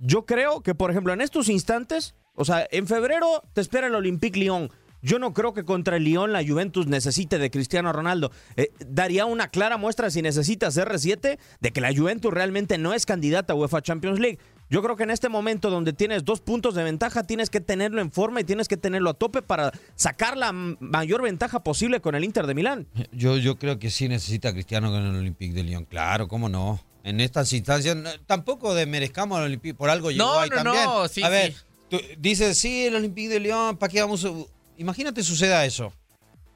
Yo 0.00 0.26
creo 0.26 0.62
que, 0.62 0.74
por 0.74 0.90
ejemplo, 0.90 1.12
en 1.12 1.20
estos 1.20 1.48
instantes, 1.48 2.14
o 2.34 2.44
sea, 2.44 2.66
en 2.70 2.86
febrero 2.88 3.42
te 3.52 3.60
espera 3.60 3.86
el 3.86 3.94
Olympique 3.94 4.38
Lyon. 4.38 4.70
Yo 5.06 5.20
no 5.20 5.32
creo 5.32 5.54
que 5.54 5.62
contra 5.64 5.98
el 5.98 6.02
Lyon 6.04 6.32
la 6.32 6.44
Juventus 6.44 6.88
necesite 6.88 7.38
de 7.38 7.48
Cristiano 7.48 7.92
Ronaldo. 7.92 8.32
Eh, 8.56 8.72
daría 8.88 9.24
una 9.24 9.48
clara 9.52 9.76
muestra 9.76 10.10
si 10.10 10.20
necesita 10.20 10.66
CR7 10.66 11.38
de 11.60 11.70
que 11.70 11.80
la 11.80 11.94
Juventus 11.94 12.34
realmente 12.34 12.76
no 12.76 12.92
es 12.92 13.06
candidata 13.06 13.52
a 13.52 13.56
UEFA 13.56 13.82
Champions 13.82 14.18
League. 14.18 14.40
Yo 14.68 14.82
creo 14.82 14.96
que 14.96 15.04
en 15.04 15.12
este 15.12 15.28
momento 15.28 15.70
donde 15.70 15.92
tienes 15.92 16.24
dos 16.24 16.40
puntos 16.40 16.74
de 16.74 16.82
ventaja, 16.82 17.22
tienes 17.22 17.50
que 17.50 17.60
tenerlo 17.60 18.00
en 18.00 18.10
forma 18.10 18.40
y 18.40 18.44
tienes 18.44 18.66
que 18.66 18.76
tenerlo 18.76 19.10
a 19.10 19.14
tope 19.14 19.42
para 19.42 19.70
sacar 19.94 20.36
la 20.36 20.50
mayor 20.52 21.22
ventaja 21.22 21.62
posible 21.62 22.00
con 22.00 22.16
el 22.16 22.24
Inter 22.24 22.48
de 22.48 22.54
Milán. 22.54 22.88
Yo, 23.12 23.36
yo 23.36 23.58
creo 23.60 23.78
que 23.78 23.90
sí 23.90 24.08
necesita 24.08 24.48
a 24.48 24.52
Cristiano 24.54 24.90
con 24.90 25.04
el 25.06 25.14
Olympique 25.14 25.54
de 25.54 25.62
Lyon. 25.62 25.84
Claro, 25.84 26.26
cómo 26.26 26.48
no. 26.48 26.80
en 27.04 27.20
estas 27.20 27.52
instancias. 27.52 27.94
No, 27.94 28.10
Tampoco 28.26 28.74
desmerezcamos 28.74 29.38
al 29.38 29.44
Olympique, 29.44 29.74
por 29.76 29.88
algo 29.88 30.10
llegó 30.10 30.24
No, 30.24 30.40
ahí 30.40 30.50
no, 30.50 30.56
también. 30.56 30.84
no, 30.84 31.06
sí, 31.06 31.22
a 31.22 31.28
ver, 31.28 31.52
sí. 31.52 31.58
tú 31.88 32.00
dices, 32.18 32.58
sí, 32.58 32.86
el 32.86 32.96
Olympique 32.96 33.28
de 33.28 33.38
León, 33.38 33.76
¿para 33.76 33.92
qué 33.92 34.00
vamos? 34.00 34.24
a-?" 34.24 34.55
Imagínate 34.78 35.22
suceda 35.22 35.64
eso 35.64 35.92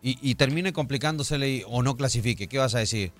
y, 0.02 0.18
y 0.22 0.34
termine 0.34 0.72
complicándosele 0.72 1.64
o 1.68 1.82
no 1.82 1.96
clasifique. 1.96 2.46
¿Qué 2.48 2.58
vas 2.58 2.74
a 2.74 2.78
decir? 2.78 3.12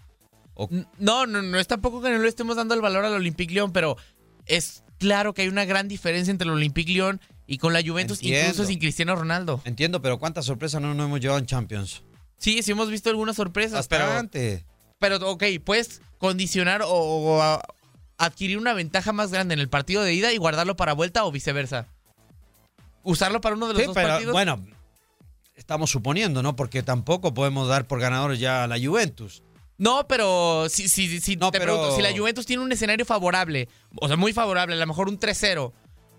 O- 0.54 0.68
No, 0.98 1.26
no, 1.26 1.42
no 1.42 1.58
es 1.58 1.66
tampoco 1.66 2.00
que 2.02 2.10
no 2.10 2.18
le 2.18 2.28
estemos 2.28 2.56
dando 2.56 2.74
el 2.74 2.80
valor 2.80 3.04
al 3.04 3.14
Olympique 3.14 3.52
Lyon, 3.54 3.72
pero 3.72 3.96
es 4.46 4.82
claro 4.98 5.32
que 5.34 5.42
hay 5.42 5.48
una 5.48 5.64
gran 5.64 5.88
diferencia 5.88 6.30
entre 6.30 6.46
el 6.46 6.52
Olympique 6.52 6.92
Lyon 6.92 7.20
y 7.46 7.58
con 7.58 7.72
la 7.72 7.82
Juventus, 7.82 8.18
Entiendo. 8.18 8.40
incluso 8.50 8.64
sin 8.66 8.78
Cristiano 8.78 9.16
Ronaldo. 9.16 9.60
entiendo, 9.64 10.00
pero 10.02 10.18
¿cuántas 10.18 10.44
sorpresas 10.44 10.80
no 10.80 10.94
nos 10.94 11.06
hemos 11.06 11.20
llevado 11.20 11.38
en 11.40 11.46
Champions? 11.46 12.02
Sí, 12.38 12.62
sí 12.62 12.70
hemos 12.72 12.90
visto 12.90 13.10
algunas 13.10 13.36
sorpresas, 13.36 13.88
pero, 13.88 14.06
Bastante. 14.06 14.64
pero 14.98 15.16
ok, 15.30 15.44
puedes 15.64 16.00
condicionar 16.18 16.82
o, 16.82 16.88
o 16.90 17.42
a- 17.42 17.60
adquirir 18.18 18.56
una 18.58 18.72
ventaja 18.74 19.12
más 19.12 19.30
grande 19.32 19.54
en 19.54 19.60
el 19.60 19.68
partido 19.68 20.02
de 20.02 20.14
ida 20.14 20.32
y 20.32 20.36
guardarlo 20.36 20.76
para 20.76 20.92
vuelta 20.92 21.24
o 21.24 21.32
viceversa. 21.32 21.86
Usarlo 23.02 23.40
para 23.40 23.56
uno 23.56 23.66
de 23.68 23.72
los 23.74 23.80
Sí, 23.82 23.86
dos 23.86 23.94
pero 23.94 24.08
partidos. 24.08 24.32
bueno, 24.32 24.62
estamos 25.60 25.90
suponiendo, 25.90 26.42
¿no? 26.42 26.56
Porque 26.56 26.82
tampoco 26.82 27.32
podemos 27.34 27.68
dar 27.68 27.86
por 27.86 28.00
ganadores 28.00 28.38
ya 28.40 28.64
a 28.64 28.66
la 28.66 28.78
Juventus. 28.78 29.42
No, 29.78 30.06
pero 30.08 30.68
si, 30.68 30.88
si, 30.88 31.20
si 31.20 31.36
No, 31.36 31.50
te 31.50 31.58
pero- 31.58 31.74
pregunto, 31.74 31.96
si 31.96 32.02
la 32.02 32.16
Juventus 32.16 32.44
tiene 32.46 32.62
un 32.62 32.70
escenario 32.72 33.06
favorable, 33.06 33.68
o 33.96 34.08
sea, 34.08 34.16
muy 34.16 34.32
favorable, 34.32 34.74
a 34.74 34.78
lo 34.78 34.86
mejor 34.86 35.08
un 35.08 35.18
3-0 35.18 35.72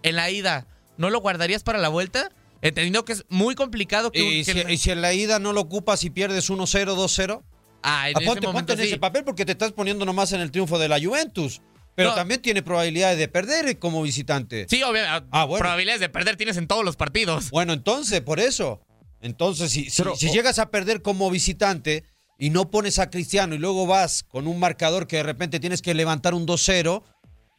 en 0.04 0.16
la 0.16 0.32
ida, 0.32 0.66
¿no 0.98 1.10
lo 1.10 1.20
guardarías 1.20 1.62
para 1.64 1.78
la 1.80 1.90
vuelta? 1.90 2.30
Entendiendo 2.64 3.06
que 3.06 3.14
es 3.14 3.26
muy 3.30 3.56
complicado 3.56 4.12
que... 4.12 4.22
un- 4.22 4.28
Y 4.32 4.44
que 4.46 4.54
si, 4.54 4.60
el- 4.62 4.70
y 4.72 4.78
si 4.78 4.92
en 4.92 5.02
la 5.02 5.14
ida 5.14 5.40
no 5.40 5.54
lo 5.54 5.62
ocupas 5.62 6.04
y 6.04 6.10
pierdes 6.10 6.50
1-0, 6.50 6.96
2-0, 6.96 7.44
ah, 7.84 8.10
en 8.10 8.18
ah, 8.18 8.20
ese 8.20 8.26
ponte, 8.28 8.48
momento 8.48 8.52
ponte 8.54 8.74
en 8.74 8.80
sí. 8.80 8.86
ese 8.88 8.98
papel 9.00 9.24
porque 9.24 9.46
te 9.46 9.52
estás 9.52 9.72
poniendo 9.74 10.06
nomás 10.06 10.32
en 10.34 10.42
el 10.42 10.52
triunfo 10.52 10.80
de 10.80 10.88
la 10.88 11.00
Juventus. 11.00 11.62
Pero 11.94 12.10
No. 12.12 12.16
también 12.16 12.42
tiene 12.42 12.64
probabilidades 12.64 13.18
de 13.20 13.28
perder 13.28 13.78
como 13.78 14.02
visitante. 14.02 14.66
Sí, 14.70 14.82
obviamente. 14.82 15.28
Ah, 15.32 15.44
bueno. 15.44 15.60
Probabilidades 15.60 16.00
de 16.00 16.08
perder 16.08 16.38
tienes 16.38 16.56
en 16.56 16.66
todos 16.66 16.86
los 16.86 16.96
partidos. 16.96 17.50
Bueno, 17.52 17.74
entonces, 17.74 18.22
por 18.22 18.40
eso. 18.40 18.80
Entonces, 19.22 19.72
si, 19.72 19.90
si- 19.90 20.02
Pero- 20.02 20.16
si 20.16 20.30
llegas 20.32 20.60
a 20.60 20.70
perder 20.72 21.02
como 21.02 21.30
visitante 21.30 22.04
y 22.38 22.50
no 22.50 22.72
pones 22.72 22.98
a 23.00 23.10
Cristiano 23.10 23.54
y 23.56 23.60
luego 23.60 23.86
vas 23.86 24.24
con 24.24 24.48
un 24.48 24.60
marcador 24.60 25.08
que 25.08 25.18
de 25.18 25.24
repente 25.24 25.60
tienes 25.60 25.82
que 25.82 25.94
levantar 25.94 26.34
un 26.34 26.46
2-0 26.48 27.04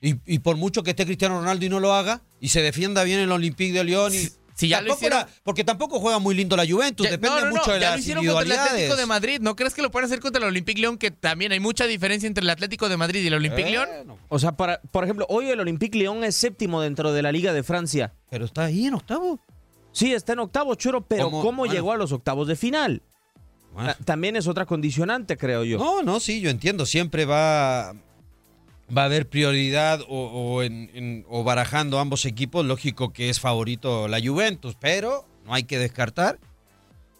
y, 0.01 0.17
y 0.27 0.41
por 0.41 0.57
mucho 0.57 0.83
que 0.83 0.91
esté 0.91 1.05
Cristiano 1.07 1.39
Ronaldo 1.39 1.65
y 1.65 1.69
no 1.69 1.79
lo 1.79 1.93
haga 1.95 2.23
y 2.41 2.49
se 2.49 2.61
defienda 2.63 3.05
bien 3.05 3.21
el 3.21 3.31
Olympique 3.31 3.73
de 3.73 3.85
Lyon 3.85 4.13
y... 4.15 4.29
Si 4.55 4.69
ya 4.69 4.83
lo 4.83 4.89
Tampoco 4.89 4.99
hicieron- 5.07 5.19
era- 5.21 5.29
porque 5.45 5.65
tampoco 5.65 5.99
juega 5.99 6.19
muy 6.19 6.35
lindo 6.35 6.57
la 6.59 6.67
Juventus, 6.69 7.07
Ya- 7.07 7.13
depende 7.13 7.37
no, 7.37 7.41
no, 7.47 7.47
no, 7.53 7.57
mucho 7.57 7.73
de 7.73 7.81
ya 7.81 7.87
las 7.87 7.97
lo 7.97 8.01
hicieron 8.01 8.25
contra 8.27 8.41
el 8.43 8.47
individualidades. 8.49 8.73
Atlético 8.83 8.97
de 8.97 9.07
Madrid. 9.07 9.39
¿No 9.41 9.57
crees 9.57 9.73
que 9.73 9.81
lo 9.83 9.91
pueden 9.91 10.07
hacer 10.07 10.21
contra 10.21 10.43
el 10.43 10.49
Olympique 10.49 10.79
Lyon? 10.79 10.99
Que 10.99 11.11
también 11.11 11.53
hay 11.53 11.59
mucha 11.61 11.87
diferencia 11.87 12.27
entre 12.27 12.43
el 12.45 12.51
Atlético 12.51 12.89
de 12.91 12.97
Madrid 12.99 13.23
y 13.23 13.29
el 13.29 13.35
Olympique 13.35 13.71
Lyon. 13.71 13.89
Bueno, 13.89 14.19
O 14.29 14.39
sea, 14.39 14.53
para, 14.53 14.81
por 14.83 15.05
ejemplo, 15.05 15.25
hoy 15.31 15.47
el 15.49 15.59
Olympique 15.59 15.97
Lyon 15.99 16.23
es 16.23 16.37
séptimo 16.37 16.83
dentro 16.83 17.13
de 17.15 17.23
la 17.23 17.33
Liga 17.33 17.55
de 17.55 17.63
Francia. 17.63 18.13
pero 18.29 18.45
está 18.45 18.65
ahí 18.65 18.85
en 18.87 18.95
octavo. 18.95 19.41
Sí, 19.93 20.13
está 20.13 20.33
en 20.33 20.41
octavo, 20.41 20.75
Choro, 20.75 21.03
pero 21.03 21.25
¿Cómo? 21.25 21.43
¿cómo, 21.43 21.59
Bueno. 21.59 21.75
llegó 21.75 21.93
a 21.93 21.97
los 21.97 22.13
octavos 22.13 22.49
de 22.49 22.57
final? 22.57 23.03
Bueno. 23.75 23.91
Ah, 23.91 23.97
También 24.05 24.37
es 24.37 24.47
otra 24.47 24.67
condicionante, 24.67 25.37
creo 25.37 25.65
yo. 25.65 25.79
No, 25.79 26.03
no, 26.03 26.19
sí, 26.21 26.41
yo 26.41 26.51
entiendo. 26.51 26.85
Siempre 26.87 27.25
va, 27.25 27.93
va 28.95 29.03
a 29.03 29.05
haber 29.07 29.29
prioridad 29.29 30.01
o, 30.03 30.07
o 30.27 30.63
en- 30.63 30.91
en- 30.95 31.27
o 31.29 31.45
barajando 31.45 31.99
ambos 31.99 32.25
equipos. 32.25 32.65
Lógico 32.67 33.13
que 33.13 33.31
es 33.31 33.41
favorito 33.41 34.09
la 34.09 34.21
Juventus, 34.21 34.77
pero 34.81 35.27
no 35.47 35.55
hay 35.55 35.65
que 35.65 35.79
descartar. 35.79 36.39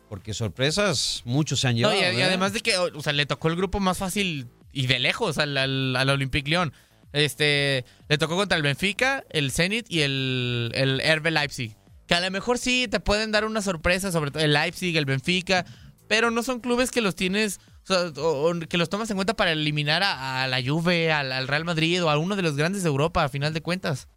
Porque 0.09 0.35
sorpresas 0.35 1.23
muchos 1.25 1.61
se 1.61 1.69
han 1.69 1.75
No, 1.81 1.91
llevado. 1.91 2.13
y, 2.13 2.17
y 2.17 2.21
¿eh? 2.21 2.25
además 2.25 2.53
de 2.53 2.61
que, 2.61 2.77
o 2.77 3.01
sea, 3.03 3.15
le 3.15 3.25
tocó 3.25 3.49
el 3.49 3.57
grupo 3.57 3.81
más 3.81 3.97
fácil 3.97 4.47
y 4.73 4.87
de 4.87 4.99
lejos 4.99 5.39
al, 5.39 5.57
al, 5.57 5.97
al 5.97 6.09
Olympique 6.11 6.51
Lyon. 6.51 6.73
Este, 7.15 7.85
le 8.09 8.19
tocó 8.19 8.37
contra 8.37 8.57
el 8.57 8.63
Benfica, 8.63 9.25
el 9.31 9.53
Zenit 9.53 9.87
y 9.91 10.01
el, 10.03 10.71
el 10.75 11.01
RB 11.19 11.31
Leipzig. 11.31 11.77
Que 12.13 12.17
a 12.17 12.21
lo 12.21 12.31
mejor 12.31 12.59
sí 12.59 12.89
te 12.91 13.01
pueden 13.01 13.33
dar 13.33 13.45
una 13.47 13.63
sorpresa, 13.63 14.13
sobre 14.13 14.31
todo 14.31 14.43
el 14.43 14.53
Leipzig, 14.53 14.95
el 14.97 15.07
Benfica, 15.07 15.65
pero 16.09 16.31
no 16.31 16.43
son 16.43 16.61
clubes 16.61 16.91
que 16.91 17.01
los 17.01 17.15
tienes, 17.15 17.59
o 17.89 18.21
o- 18.51 18.61
que 18.69 18.77
los 18.77 18.91
tomas 18.91 19.09
en 19.11 19.17
cuenta 19.17 19.33
para 19.35 19.53
eliminar 19.53 20.03
a, 20.05 20.47
la 20.47 20.63
Juve, 20.63 21.11
al, 21.11 21.33
al 21.33 21.49
Real 21.49 21.65
Madrid 21.65 22.05
o 22.05 22.11
a 22.11 22.19
uno 22.19 22.37
de 22.37 22.43
los 22.43 22.55
grandes 22.57 22.83
de 22.83 22.89
Europa, 22.91 23.25
a 23.25 23.29
final 23.31 23.55
de 23.55 23.63
cuentas. 23.63 24.09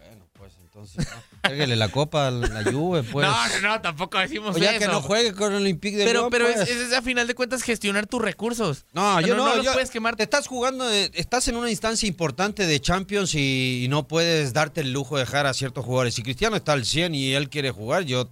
Bueno, 0.00 0.26
pues 0.32 0.54
entonces, 0.60 1.06
¿no? 1.44 1.50
Pégale 1.50 1.76
la 1.76 1.88
copa 1.88 2.28
a 2.28 2.30
la 2.30 2.64
Juve, 2.64 3.02
pues. 3.02 3.26
No, 3.26 3.48
no, 3.60 3.68
no, 3.68 3.80
tampoco 3.80 4.18
decimos 4.18 4.56
O 4.56 4.58
ya 4.58 4.70
eso. 4.70 4.80
que 4.80 4.86
no 4.88 5.00
juegue 5.00 5.32
con 5.32 5.52
el 5.52 5.58
Olympique 5.62 5.96
de 5.96 6.04
pero 6.04 6.20
Lyon, 6.22 6.30
pero 6.30 6.48
es, 6.48 6.56
pues. 6.56 6.68
es, 6.70 6.92
a 6.92 7.02
final 7.02 7.26
de 7.26 7.34
cuentas 7.34 7.62
gestionar 7.62 8.06
tus 8.06 8.20
recursos. 8.20 8.86
No, 8.92 9.20
yo 9.20 9.36
no, 9.36 9.46
no 9.46 9.56
los 9.56 9.64
yo- 9.66 9.72
puedes 9.72 9.90
quemar. 9.90 10.16
Te 10.16 10.22
estás 10.24 10.46
jugando, 10.46 10.86
de- 10.86 11.10
estás 11.14 11.46
en 11.48 11.56
una 11.56 11.70
instancia 11.70 12.06
importante 12.08 12.66
de 12.66 12.80
Champions 12.80 13.34
y, 13.34 13.82
y 13.84 13.88
no 13.88 14.08
puedes 14.08 14.52
darte 14.52 14.80
el 14.80 14.92
lujo 14.92 15.16
de 15.16 15.24
dejar 15.24 15.46
a 15.46 15.54
ciertos 15.54 15.84
jugadores. 15.84 16.14
Si 16.14 16.22
Cristiano 16.22 16.56
está 16.56 16.72
al 16.72 16.84
100 16.84 17.14
y 17.14 17.32
él 17.34 17.48
quiere 17.50 17.70
jugar, 17.70 18.02
yo, 18.04 18.30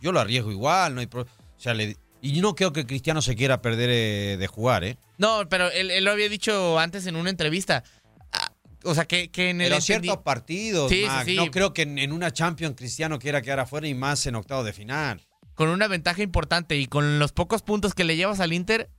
yo 0.00 0.12
lo 0.12 0.20
arriesgo 0.20 0.50
igual. 0.50 0.94
No 0.94 1.00
hay 1.00 1.06
pro- 1.06 1.22
o 1.22 1.60
sea, 1.60 1.74
le- 1.74 1.96
y 2.22 2.40
no 2.40 2.54
creo 2.54 2.72
que 2.72 2.86
Cristiano 2.86 3.20
se 3.20 3.36
quiera 3.36 3.60
perder 3.60 3.90
eh, 3.92 4.36
de 4.38 4.46
jugar, 4.46 4.82
¿eh? 4.84 4.96
No, 5.18 5.46
pero 5.48 5.70
él, 5.70 5.90
él 5.90 6.04
lo 6.04 6.10
había 6.10 6.28
dicho 6.30 6.78
antes 6.78 7.06
en 7.06 7.16
una 7.16 7.28
entrevista. 7.30 7.84
O 8.84 8.94
sea, 8.94 9.06
que, 9.06 9.30
que 9.30 9.50
en 9.50 9.60
el 9.60 9.68
Pero 9.68 9.76
entendi- 9.80 9.84
ciertos 9.86 10.18
partidos, 10.18 10.90
Sí, 10.90 11.04
Mac, 11.06 11.24
sí. 11.24 11.36
no 11.36 11.50
creo 11.50 11.72
que 11.72 11.82
en, 11.82 11.98
en 11.98 12.12
una 12.12 12.32
Champions 12.32 12.74
Cristiano 12.76 13.18
quiera 13.18 13.42
quedar 13.42 13.60
afuera 13.60 13.86
y 13.88 13.94
más 13.94 14.26
en 14.26 14.34
octavo 14.34 14.62
de 14.64 14.72
final. 14.72 15.20
con 15.54 15.68
una 15.68 15.86
ventaja 15.88 16.20
importante 16.22 16.76
y 16.76 16.86
con 16.86 17.18
los 17.20 17.32
pocos 17.32 17.62
puntos 17.62 17.94
que 17.94 18.02
le 18.04 18.16
llevas 18.16 18.40
al 18.40 18.52
Inter, 18.52 18.90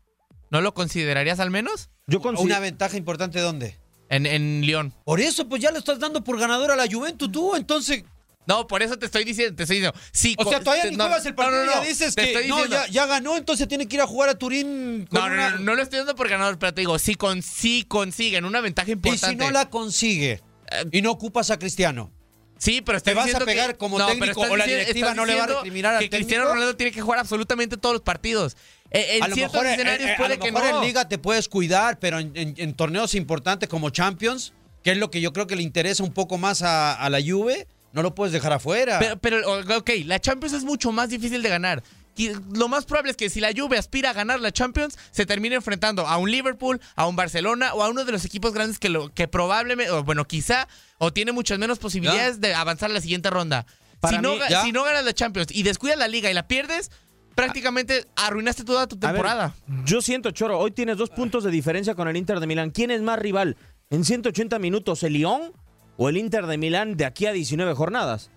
¿no 0.51 0.61
lo 0.61 0.73
considerarías 0.73 1.39
al 1.41 1.51
menos? 1.51 1.89
Yo 2.07 2.21
consi- 2.21 2.39
¿Una 2.39 2.59
ventaja 2.59 2.95
importante 2.97 3.39
dónde? 3.41 3.77
En, 4.09 4.25
en 4.25 4.61
Lyon. 4.61 4.93
Por 5.03 5.19
eso, 5.19 5.49
pues 5.49 5.61
ya 5.61 5.71
le 5.71 5.79
estás 5.79 5.99
dando 5.99 6.23
por 6.23 6.39
ganador 6.39 6.71
a 6.71 6.75
la 6.75 6.87
Juventus 6.89 7.31
tú, 7.31 7.55
entonces... 7.55 8.03
No, 8.47 8.67
por 8.67 8.83
eso 8.83 8.97
te 8.97 9.05
estoy 9.07 9.23
diciendo, 9.23 9.55
te 9.55 9.63
estoy 9.63 9.77
diciendo. 9.77 9.99
Sí, 10.11 10.35
O 10.37 10.47
sea, 10.49 10.59
todavía 10.59 10.85
ni 10.89 10.95
no, 10.97 11.05
juegas 11.05 11.25
el 11.25 11.33
partido 11.35 11.65
no, 11.65 11.71
y 11.71 11.75
no, 11.75 11.81
ya 11.83 11.87
dices 11.89 12.15
que 12.15 12.25
diciendo- 12.27 12.67
ya, 12.69 12.87
ya 12.87 13.05
ganó, 13.07 13.37
entonces 13.37 13.67
tiene 13.67 13.87
que 13.87 13.95
ir 13.95 14.01
a 14.01 14.07
jugar 14.07 14.29
a 14.29 14.35
Turín 14.35 15.07
con 15.09 15.19
No, 15.19 15.27
no, 15.29 15.33
una- 15.35 15.49
no, 15.51 15.57
no 15.59 15.75
lo 15.75 15.81
estoy 15.81 15.97
dando 15.99 16.15
por 16.15 16.29
ganador, 16.29 16.59
pero 16.59 16.73
te 16.73 16.81
digo, 16.81 16.99
si, 16.99 17.15
con, 17.15 17.41
si 17.41 17.83
consiguen 17.83 18.45
una 18.45 18.61
ventaja 18.61 18.89
Y 18.89 18.93
importante. 18.93 19.27
si 19.27 19.35
no 19.35 19.51
la 19.51 19.69
consigue 19.69 20.41
Eh, 20.71 20.83
y 20.91 21.01
no 21.01 21.11
ocupas 21.11 21.49
a 21.51 21.59
Cristiano, 21.59 22.11
Sí, 22.57 22.81
pero 22.81 23.01
¿Te 23.01 23.13
vas 23.13 23.33
a 23.35 23.39
pegar 23.41 23.71
que- 23.73 23.77
como 23.77 23.99
no, 23.99 24.07
técnico 24.07 24.39
o 24.41 24.55
la 24.55 24.65
directiva 24.65 25.13
no 25.13 25.25
le 25.25 25.35
va 25.35 25.43
a 25.43 25.47
recriminar 25.47 25.95
al 25.95 25.99
que 25.99 26.09
Cristiano 26.09 26.43
técnico? 26.45 26.53
Ronaldo 26.53 26.77
tiene 26.77 26.91
que 26.93 27.01
jugar 27.01 27.19
absolutamente 27.19 27.75
todos 27.75 27.93
los 27.93 28.01
partidos. 28.01 28.55
Eh, 28.91 29.17
En 29.17 29.23
a 29.23 29.27
lo 29.27 29.35
ciertos 29.35 29.53
mejor, 29.61 29.67
eh, 29.67 29.73
escenarios 29.73 30.09
eh, 30.09 30.13
a 30.13 30.17
puede 30.17 30.37
lo 30.37 30.43
que 30.45 30.51
mejor 30.53 30.69
no. 30.71 30.77
en 30.81 30.87
Liga 30.87 31.09
te 31.09 31.17
puedes 31.17 31.49
cuidar, 31.49 31.99
pero 31.99 32.17
en, 32.19 32.31
en- 32.35 32.53
en 32.57 32.73
torneos 32.73 33.13
importantes 33.13 33.67
como 33.67 33.89
Champions, 33.89 34.53
que 34.83 34.91
es 34.91 34.97
lo 34.97 35.11
que 35.11 35.19
yo 35.19 35.33
creo 35.33 35.47
que 35.47 35.57
le 35.57 35.63
interesa 35.63 36.01
un 36.01 36.13
poco 36.13 36.37
más 36.37 36.61
a, 36.61 36.93
a 36.93 37.09
la 37.09 37.19
Juve, 37.21 37.67
no 37.95 38.03
lo 38.03 38.13
puedes 38.13 38.31
dejar 38.33 38.53
afuera. 38.53 38.99
Pero, 38.99 39.17
pero, 39.17 39.77
ok, 39.77 39.89
la 40.05 40.19
Champions 40.19 40.53
es 40.53 40.63
mucho 40.63 40.91
más 40.91 41.09
difícil 41.09 41.41
de 41.41 41.49
ganar. 41.49 41.81
Y 42.17 42.29
Lo 42.53 42.67
más 42.69 42.85
probable 42.85 43.11
es 43.11 43.17
que 43.17 43.29
si 43.29 43.39
la 43.41 43.51
Juve 43.55 43.77
aspira 43.77 44.11
a 44.11 44.13
ganar 44.13 44.39
la 44.39 44.51
Champions, 44.51 44.97
se 45.11 45.25
termine 45.25 45.55
enfrentando 45.55 46.07
a 46.07 46.15
un 46.17 46.29
Liverpool, 46.31 46.79
a 46.95 47.07
un 47.07 47.15
Barcelona 47.15 47.73
o 47.73 47.83
a 47.83 47.89
uno 47.89 48.05
de 48.05 48.11
los 48.13 48.23
equipos 48.23 48.53
grandes 48.53 48.79
que, 48.79 48.87
lo, 48.89 49.13
que 49.13 49.27
probablemente, 49.27 49.91
o 49.91 50.03
bueno, 50.03 50.25
quizá, 50.25 50.67
o 50.97 51.11
tiene 51.11 51.31
muchas 51.33 51.57
menos 51.59 51.79
posibilidades 51.79 52.39
de 52.39 52.53
avanzar 52.53 52.89
a 52.91 52.93
la 52.93 53.01
siguiente 53.01 53.29
ronda. 53.29 53.65
Para 53.99 54.17
Si 54.17 54.21
no, 54.23 54.31
mí, 54.33 54.39
ga- 54.39 54.49
ya. 54.49 54.61
si 54.63 54.71
no 54.71 54.83
ganas 54.83 55.03
la 55.03 55.13
Champions 55.13 55.47
y 55.51 55.63
descuidas 55.63 55.97
la 55.97 56.07
liga 56.07 56.29
y 56.31 56.33
la 56.33 56.47
pierdes, 56.47 56.89
prácticamente 57.35 58.05
arruinaste 58.15 58.63
toda 58.63 58.87
tu 58.87 58.95
ver, 58.97 59.09
temporada. 59.11 59.53
yo 59.85 60.01
siento, 60.01 60.31
Choro, 60.31 60.57
hoy 60.59 60.71
tienes 60.71 60.97
dos 60.97 61.09
puntos 61.09 61.43
de 61.43 61.51
diferencia 61.51 61.95
con 61.95 62.07
el 62.07 62.15
Inter 62.17 62.39
de 62.39 62.47
Milán. 62.47 62.71
¿Quién 62.71 62.91
es 62.91 63.01
más 63.01 63.19
rival 63.19 63.57
en 63.89 64.05
180 64.05 64.57
minutos, 64.59 65.03
el 65.03 65.13
Lyon 65.13 65.51
o 65.97 66.09
el 66.09 66.17
Inter 66.17 66.45
de 66.47 66.57
Milán 66.57 66.97
de 66.97 67.05
aquí 67.05 67.25
a 67.25 67.31
19 67.31 67.73
jornadas? 67.73 68.29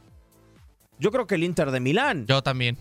Yo 0.99 1.11
creo 1.13 1.27
que 1.27 1.37
el 1.37 1.45
Inter 1.45 1.71
de 1.71 1.81
Milán. 1.81 2.27
Yo 2.27 2.43
también. 2.43 2.77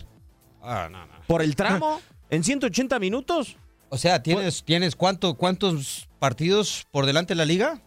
Ah, 0.61 0.87
no, 0.91 1.05
no. 1.05 1.13
Por 1.27 1.41
el 1.41 1.55
tramo, 1.55 2.01
en 2.29 2.43
180 2.43 2.99
minutos. 2.99 3.57
O 3.89 3.97
sea, 3.97 4.21
¿tienes, 4.21 4.63
¿tienes 4.63 4.95
cuánto, 4.95 5.35
cuántos 5.35 6.09
partidos 6.19 6.87
por 6.91 7.05
delante 7.05 7.33
de 7.33 7.37
la 7.37 7.45
liga? 7.45 7.81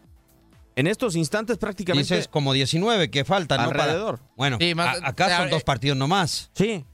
En 0.76 0.86
estos 0.86 1.14
instantes 1.16 1.58
prácticamente... 1.58 2.14
Dices 2.14 2.28
como 2.28 2.52
19 2.54 3.10
que 3.10 3.24
faltan, 3.24 3.60
¿no? 3.62 3.68
Para- 3.70 3.84
Alrededor. 3.84 4.20
Bueno, 4.36 4.56
Sí, 4.60 4.74
más- 4.74 4.98
a- 5.02 5.08
acá 5.08 5.36
son 5.36 5.48
eh, 5.48 5.50
dos 5.50 5.62
partidos 5.64 5.98
nomás. 5.98 6.50
Sí, 6.54 6.84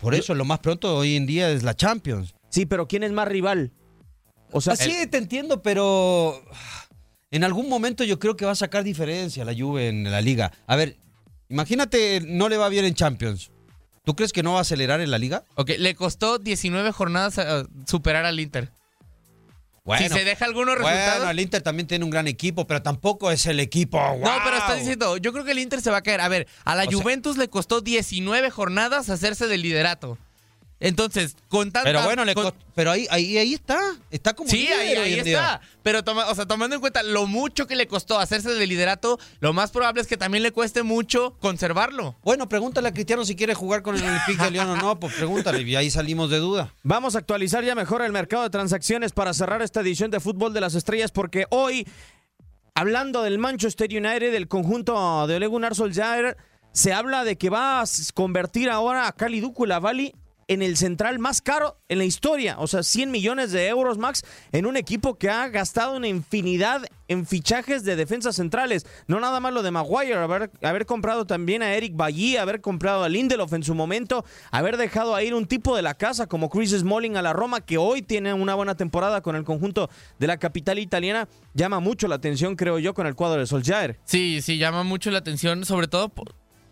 Por 0.00 0.14
eso 0.14 0.34
lo 0.34 0.44
más 0.44 0.58
pronto 0.58 0.96
hoy 0.96 1.14
en 1.16 1.26
día 1.26 1.50
es 1.50 1.62
la 1.62 1.74
Champions. 1.76 2.34
sí, 2.48 2.66
pero 2.66 2.88
¿quién 2.88 3.04
es 3.04 3.12
más 3.12 3.28
rival? 3.28 3.72
O 4.50 4.60
sea, 4.60 4.72
Así 4.72 5.06
te 5.08 5.18
entiendo, 5.18 5.62
pero 5.62 6.42
en 7.34 7.42
algún 7.44 7.68
momento 7.68 8.04
yo 8.04 8.18
creo 8.18 8.36
que 8.36 8.44
va 8.46 8.52
a 8.52 8.56
sacar 8.56 8.84
diferencia 8.84 9.44
la 9.44 9.54
Juve 9.54 9.88
en 9.88 10.10
la 10.10 10.20
liga. 10.20 10.52
A 10.66 10.76
ver, 10.76 10.96
imagínate, 11.48 12.20
no 12.24 12.48
le 12.48 12.56
va 12.56 12.68
bien 12.68 12.84
en 12.84 12.94
Champions. 12.94 13.50
¿Tú 14.04 14.14
crees 14.14 14.32
que 14.32 14.42
no 14.42 14.52
va 14.52 14.58
a 14.58 14.62
acelerar 14.62 15.00
en 15.00 15.10
la 15.10 15.18
liga? 15.18 15.44
Ok, 15.56 15.70
le 15.78 15.94
costó 15.94 16.38
19 16.38 16.92
jornadas 16.92 17.38
eh, 17.38 17.64
superar 17.86 18.24
al 18.24 18.38
Inter. 18.38 18.70
si 19.98 20.08
se 20.08 20.24
deja 20.24 20.44
algunos 20.44 20.76
resultados. 20.76 21.16
Bueno, 21.18 21.30
el 21.30 21.40
Inter 21.40 21.62
también 21.62 21.86
tiene 21.86 22.04
un 22.04 22.10
gran 22.10 22.28
equipo, 22.28 22.66
pero 22.66 22.82
tampoco 22.82 23.30
es 23.30 23.46
el 23.46 23.58
equipo. 23.60 23.98
No, 23.98 24.14
¡guau! 24.18 24.40
pero 24.44 24.56
estás 24.58 24.78
diciendo, 24.78 25.16
yo 25.16 25.32
creo 25.32 25.44
que 25.44 25.52
el 25.52 25.58
Inter 25.58 25.80
se 25.80 25.90
va 25.90 25.98
a 25.98 26.02
caer. 26.02 26.20
A 26.20 26.28
ver, 26.28 26.46
a 26.64 26.74
la 26.74 26.84
O 26.84 26.90
sea- 26.90 26.98
Juventus 26.98 27.36
le 27.38 27.48
costó 27.48 27.80
19 27.80 28.50
jornadas 28.50 29.08
hacerse 29.10 29.46
del 29.46 29.62
liderato. 29.62 30.18
Entonces, 30.80 31.36
con 31.48 31.70
tanta... 31.72 31.84
Pero 31.88 32.02
bueno, 32.02 32.24
le 32.24 32.34
con- 32.34 32.46
cost- 32.46 32.56
pero 32.74 32.90
ahí, 32.90 33.06
ahí, 33.10 33.38
ahí 33.38 33.54
está. 33.54 33.78
Está 34.10 34.34
como 34.34 34.50
Sí, 34.50 34.66
ahí, 34.66 35.22
día. 35.22 35.38
está. 35.38 35.60
Pero 35.82 36.02
toma- 36.02 36.26
o 36.28 36.34
sea, 36.34 36.44
tomando 36.46 36.74
en 36.74 36.80
cuenta 36.80 37.02
lo 37.02 37.26
mucho 37.26 37.66
que 37.66 37.74
le 37.76 37.86
costó 37.86 38.18
hacerse 38.18 38.50
del 38.50 38.68
liderato, 38.68 39.18
lo 39.40 39.52
más 39.52 39.70
probable 39.70 40.02
es 40.02 40.06
que 40.08 40.16
también 40.16 40.42
le 40.42 40.52
cueste 40.52 40.82
mucho 40.82 41.36
conservarlo. 41.40 42.16
Bueno, 42.22 42.48
pregúntale 42.48 42.88
a 42.88 42.92
Cristiano 42.92 43.24
si 43.24 43.34
quiere 43.36 43.54
jugar 43.54 43.82
con 43.82 43.96
el 43.96 44.02
Olympique 44.02 44.42
de 44.42 44.50
Lyon 44.50 44.68
o 44.70 44.76
no, 44.76 45.00
pues 45.00 45.14
pregúntale 45.14 45.62
y 45.62 45.76
ahí 45.76 45.90
salimos 45.90 46.28
de 46.28 46.38
duda. 46.38 46.74
Vamos 46.82 47.14
a 47.14 47.18
actualizar 47.18 47.64
ya 47.64 47.74
mejor 47.74 48.02
el 48.02 48.12
mercado 48.12 48.42
de 48.42 48.50
transacciones 48.50 49.12
para 49.12 49.32
cerrar 49.32 49.62
esta 49.62 49.80
edición 49.80 50.10
de 50.10 50.20
Fútbol 50.20 50.52
de 50.52 50.60
las 50.60 50.74
Estrellas 50.74 51.12
porque 51.12 51.46
hoy, 51.50 51.86
hablando 52.74 53.22
del 53.22 53.38
Manchester 53.38 53.88
United, 53.90 54.32
del 54.32 54.48
conjunto 54.48 55.26
de 55.26 55.36
Ole 55.36 55.46
Gunnar 55.46 55.74
Solskjaer, 55.74 56.36
se 56.72 56.92
habla 56.92 57.24
de 57.24 57.38
que 57.38 57.48
va 57.50 57.80
a 57.80 57.84
convertir 58.14 58.68
ahora 58.68 59.06
a 59.06 59.12
Kalidou 59.12 59.52
Koulibaly 59.54 60.12
en 60.48 60.62
el 60.62 60.76
central 60.76 61.18
más 61.18 61.40
caro 61.40 61.78
en 61.88 61.98
la 61.98 62.04
historia, 62.04 62.56
o 62.58 62.66
sea, 62.66 62.82
100 62.82 63.10
millones 63.10 63.52
de 63.52 63.68
euros 63.68 63.98
max 63.98 64.22
en 64.52 64.66
un 64.66 64.76
equipo 64.76 65.16
que 65.16 65.30
ha 65.30 65.48
gastado 65.48 65.96
una 65.96 66.08
infinidad 66.08 66.82
en 67.08 67.26
fichajes 67.26 67.84
de 67.84 67.96
defensas 67.96 68.36
centrales. 68.36 68.86
No 69.06 69.20
nada 69.20 69.40
más 69.40 69.52
lo 69.52 69.62
de 69.62 69.70
Maguire, 69.70 70.14
haber, 70.14 70.86
comprado 70.86 71.26
también 71.26 71.62
a 71.62 71.74
Eric 71.74 71.94
Bailly, 71.96 72.36
haber 72.36 72.60
comprado 72.60 73.04
a 73.04 73.08
Lindelof 73.08 73.52
en 73.52 73.62
su 73.62 73.74
momento, 73.74 74.24
haber 74.50 74.76
dejado 74.76 75.14
a 75.14 75.22
ir 75.22 75.34
un 75.34 75.46
tipo 75.46 75.76
de 75.76 75.82
la 75.82 75.94
casa 75.94 76.26
como 76.26 76.48
Chris 76.48 76.70
Smalling 76.70 77.16
a 77.16 77.22
la 77.22 77.32
Roma, 77.32 77.60
que 77.60 77.78
hoy 77.78 78.02
tiene 78.02 78.32
una 78.32 78.54
buena 78.54 78.74
temporada 78.74 79.20
con 79.20 79.36
el 79.36 79.44
conjunto 79.44 79.90
de 80.18 80.26
la 80.26 80.38
capital 80.38 80.78
italiana, 80.78 81.28
llama 81.52 81.80
mucho 81.80 82.08
la 82.08 82.16
atención, 82.16 82.56
creo 82.56 82.78
yo, 82.78 82.94
con 82.94 83.06
el 83.06 83.14
cuadro 83.14 83.40
de 83.40 83.46
Solskjaer. 83.46 83.98
Sí, 84.04 84.40
sí, 84.42 84.58
llama 84.58 84.82
mucho 84.82 85.10
la 85.10 85.18
atención, 85.18 85.64
sobre 85.64 85.88
todo 85.88 86.10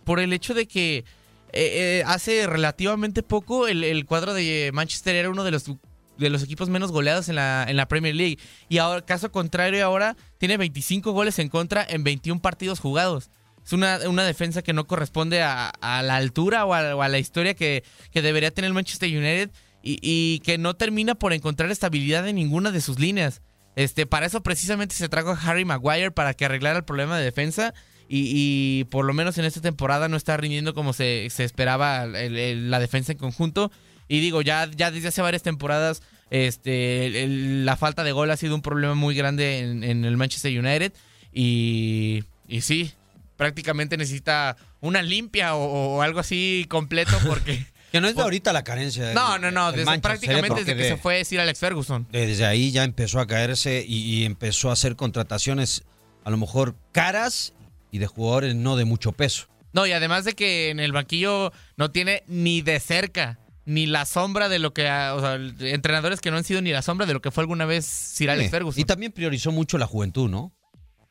por 0.04 0.20
el 0.20 0.32
hecho 0.32 0.54
de 0.54 0.66
que 0.66 1.04
eh, 1.52 2.00
eh, 2.00 2.02
hace 2.06 2.46
relativamente 2.46 3.22
poco 3.22 3.68
el, 3.68 4.06
cuadro 4.06 4.34
de 4.34 4.70
Manchester 4.72 5.14
era 5.14 5.30
uno 5.30 5.44
de 5.44 5.50
los 5.50 5.70
de 6.18 6.30
los 6.30 6.42
equipos 6.42 6.68
menos 6.68 6.92
goleados 6.92 7.28
en 7.28 7.36
la, 7.36 7.64
en 7.68 7.76
la 7.76 7.88
Premier 7.88 8.14
League. 8.14 8.38
Y 8.68 8.78
ahora, 8.78 9.04
caso 9.04 9.32
contrario, 9.32 9.84
ahora 9.84 10.16
tiene 10.38 10.56
25 10.56 11.12
goles 11.12 11.38
en 11.38 11.48
contra 11.48 11.84
en 11.88 12.04
21 12.04 12.40
partidos 12.40 12.80
jugados. 12.80 13.30
Es 13.64 13.72
una, 13.72 13.98
una 14.08 14.24
defensa 14.24 14.62
que 14.62 14.72
no 14.72 14.86
corresponde 14.86 15.42
a, 15.42 15.68
a 15.68 16.02
la 16.02 16.16
altura 16.16 16.64
o 16.64 16.74
a, 16.74 17.08
la 17.08 17.18
historia 17.18 17.54
que, 17.54 17.82
que 18.10 18.22
debería 18.22 18.50
tener 18.50 18.72
Manchester 18.72 19.08
United 19.08 19.50
y, 19.82 19.98
y 20.02 20.40
que 20.40 20.58
no 20.58 20.74
termina 20.74 21.14
por 21.14 21.32
encontrar 21.32 21.70
estabilidad 21.70 22.28
en 22.28 22.36
ninguna 22.36 22.70
de 22.72 22.80
sus 22.80 22.98
líneas. 22.98 23.40
Este, 23.74 24.06
para 24.06 24.26
eso 24.26 24.42
precisamente 24.42 24.94
se 24.94 25.08
trajo 25.08 25.30
a 25.30 25.40
Harry 25.40 25.64
Maguire 25.64 26.10
para 26.10 26.34
que 26.34 26.44
arreglara 26.44 26.78
el 26.78 26.84
problema 26.84 27.18
de 27.18 27.24
defensa 27.24 27.72
y, 28.14 28.80
y 28.80 28.84
por 28.84 29.04
lo 29.06 29.14
menos 29.14 29.38
en 29.38 29.44
esta 29.46 29.60
temporada 29.60 30.08
no 30.08 30.16
está 30.16 30.36
rindiendo 30.36 30.74
como 30.74 30.92
se, 30.92 31.28
se 31.30 31.44
esperaba 31.44 32.04
el- 32.04 32.36
el- 32.36 32.70
la 32.70 32.78
defensa 32.80 33.12
en 33.12 33.18
conjunto. 33.18 33.72
Y 34.08 34.20
digo, 34.20 34.42
ya, 34.42 34.68
ya 34.76 34.90
desde 34.90 35.08
hace 35.08 35.22
varias 35.22 35.42
temporadas 35.42 36.02
este, 36.30 37.22
el- 37.24 37.64
la 37.64 37.76
falta 37.76 38.04
de 38.04 38.12
gol 38.12 38.30
ha 38.30 38.36
sido 38.36 38.54
un 38.54 38.62
problema 38.62 38.94
muy 38.94 39.14
grande 39.14 39.60
en, 39.60 39.82
en 39.84 40.04
el 40.04 40.16
Manchester 40.16 40.58
United. 40.58 40.92
Y, 41.32 42.24
y 42.48 42.60
sí, 42.60 42.92
prácticamente 43.36 43.96
necesita 43.96 44.56
una 44.80 45.02
limpia 45.02 45.54
o, 45.54 45.96
o 45.96 46.02
algo 46.02 46.20
así 46.20 46.66
completo 46.68 47.16
porque... 47.26 47.64
Que 47.92 48.00
no 48.00 48.08
es 48.08 48.16
de 48.16 48.22
ahorita 48.22 48.54
la 48.54 48.64
carencia. 48.64 49.04
del- 49.04 49.14
No, 49.14 49.38
no, 49.38 49.50
no, 49.50 49.70
desde- 49.70 49.98
prácticamente 50.00 50.60
desde 50.60 50.74
que 50.76 50.82
de- 50.82 50.88
se 50.88 50.96
fue 50.96 51.22
Sir 51.26 51.40
Alex 51.40 51.58
Ferguson. 51.58 52.06
Desde 52.10 52.46
ahí 52.46 52.70
ya 52.72 52.84
empezó 52.84 53.20
a 53.20 53.26
caerse 53.26 53.84
y, 53.86 53.96
y 54.02 54.24
empezó 54.24 54.70
a 54.70 54.72
hacer 54.72 54.96
contrataciones 54.96 55.82
a 56.24 56.30
lo 56.30 56.38
mejor 56.38 56.74
caras 56.92 57.52
y 57.92 57.98
de 57.98 58.08
jugadores 58.08 58.56
no 58.56 58.74
de 58.74 58.84
mucho 58.84 59.12
peso. 59.12 59.46
No, 59.72 59.86
y 59.86 59.92
además 59.92 60.24
de 60.24 60.32
que 60.32 60.70
en 60.70 60.80
el 60.80 60.90
banquillo 60.92 61.52
no 61.76 61.92
tiene 61.92 62.24
ni 62.26 62.60
de 62.62 62.80
cerca 62.80 63.38
ni 63.64 63.86
la 63.86 64.04
sombra 64.06 64.48
de 64.48 64.58
lo 64.58 64.72
que, 64.74 64.88
ha- 64.88 65.14
o 65.14 65.20
sea, 65.20 65.34
entrenadores 65.70 66.20
que 66.20 66.32
no 66.32 66.36
han 66.36 66.44
sido 66.44 66.60
ni 66.60 66.72
la 66.72 66.82
sombra 66.82 67.06
de 67.06 67.12
lo 67.14 67.22
que 67.22 67.30
fue 67.30 67.42
alguna 67.42 67.64
vez 67.64 67.84
Sir 67.86 68.28
Alex 68.30 68.46
Sí. 68.46 68.50
Ferguson. 68.50 68.80
Y 68.80 68.84
también 68.84 69.12
priorizó 69.12 69.52
mucho 69.52 69.78
la 69.78 69.86
juventud, 69.86 70.28
¿no? 70.28 70.52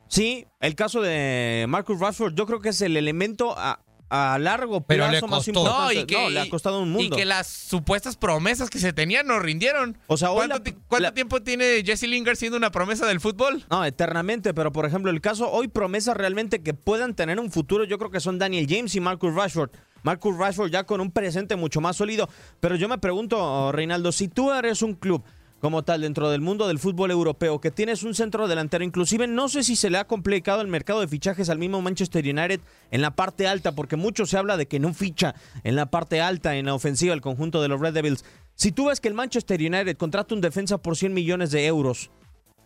Sí, 0.08 0.44
el 0.60 0.74
caso 0.74 1.00
de 1.00 1.64
Marcus 1.68 1.98
Rashford, 1.98 2.34
yo 2.34 2.44
creo 2.46 2.60
que 2.60 2.68
es 2.68 2.82
el 2.82 2.96
elemento 2.98 3.54
a, 3.56 3.81
a 4.14 4.38
largo 4.38 4.82
Pero 4.82 5.04
plazo 5.08 5.26
le 5.26 5.30
más 5.30 5.30
costó. 5.38 5.50
importante. 5.50 5.94
No, 5.94 6.00
y 6.02 6.04
que, 6.06 6.14
No, 6.22 6.28
le 6.28 6.40
ha 6.40 6.50
costado 6.50 6.80
un 6.82 6.88
y 6.90 6.92
mundo. 6.92 7.16
que 7.16 7.24
las 7.24 7.46
supuestas 7.46 8.16
promesas 8.16 8.68
que 8.68 8.78
se 8.78 8.92
tenían 8.92 9.26
no 9.26 9.38
rindieron. 9.38 9.96
O 10.06 10.18
sea, 10.18 10.30
hoy 10.32 10.36
¿Cuánto, 10.48 10.56
la- 10.58 10.62
ti- 10.62 10.74
cuánto 10.86 11.02
la- 11.02 11.14
tiempo 11.14 11.40
tiene 11.42 11.82
Jesse 11.82 12.02
Lingard 12.02 12.36
siendo 12.36 12.58
una 12.58 12.70
promesa 12.70 13.06
del 13.06 13.20
fútbol? 13.20 13.64
No, 13.70 13.84
eternamente, 13.84 14.52
pero 14.52 14.70
por 14.70 14.84
ejemplo, 14.84 15.10
el 15.10 15.20
caso 15.22 15.50
hoy 15.50 15.68
promesas 15.68 16.14
realmente 16.16 16.62
que 16.62 16.74
puedan 16.74 17.14
tener 17.14 17.40
un 17.40 17.50
futuro, 17.50 17.84
yo 17.84 17.96
creo 17.98 18.10
que 18.10 18.20
son 18.20 18.38
Daniel 18.38 18.66
James 18.68 18.94
y 18.94 19.00
Marcus 19.00 19.34
Rashford. 19.34 19.70
Marcus 20.02 20.36
Rashford 20.36 20.70
ya 20.70 20.84
con 20.84 21.00
un 21.00 21.10
presente 21.10 21.56
mucho 21.56 21.80
más 21.80 21.96
sólido, 21.96 22.28
pero 22.60 22.76
yo 22.76 22.88
me 22.88 22.98
pregunto, 22.98 23.72
Reinaldo, 23.72 24.12
si 24.12 24.28
tú 24.28 24.52
eres 24.52 24.82
un 24.82 24.94
club 24.94 25.22
como 25.62 25.84
tal 25.84 26.00
dentro 26.00 26.28
del 26.28 26.40
mundo 26.40 26.66
del 26.66 26.80
fútbol 26.80 27.12
europeo, 27.12 27.60
que 27.60 27.70
tienes 27.70 28.02
un 28.02 28.16
centro 28.16 28.48
delantero, 28.48 28.82
inclusive 28.82 29.28
no 29.28 29.48
sé 29.48 29.62
si 29.62 29.76
se 29.76 29.90
le 29.90 29.98
ha 29.98 30.08
complicado 30.08 30.60
el 30.60 30.66
mercado 30.66 31.00
de 31.00 31.06
fichajes 31.06 31.48
al 31.50 31.60
mismo 31.60 31.80
Manchester 31.80 32.24
United 32.24 32.58
en 32.90 33.00
la 33.00 33.12
parte 33.12 33.46
alta, 33.46 33.70
porque 33.70 33.94
mucho 33.94 34.26
se 34.26 34.36
habla 34.36 34.56
de 34.56 34.66
que 34.66 34.80
no 34.80 34.92
ficha 34.92 35.36
en 35.62 35.76
la 35.76 35.86
parte 35.86 36.20
alta, 36.20 36.56
en 36.56 36.66
la 36.66 36.74
ofensiva, 36.74 37.14
el 37.14 37.20
conjunto 37.20 37.62
de 37.62 37.68
los 37.68 37.80
Red 37.80 37.94
Devils. 37.94 38.24
Si 38.56 38.72
tú 38.72 38.86
ves 38.86 38.98
que 38.98 39.06
el 39.06 39.14
Manchester 39.14 39.60
United 39.60 39.96
contrata 39.96 40.34
un 40.34 40.40
defensa 40.40 40.78
por 40.78 40.96
100 40.96 41.14
millones 41.14 41.52
de 41.52 41.64
euros, 41.64 42.10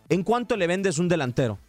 ¿en 0.09 0.23
cuánto 0.23 0.57
le 0.57 0.65
vendes 0.65 0.97
un 0.97 1.07
delantero? 1.07 1.59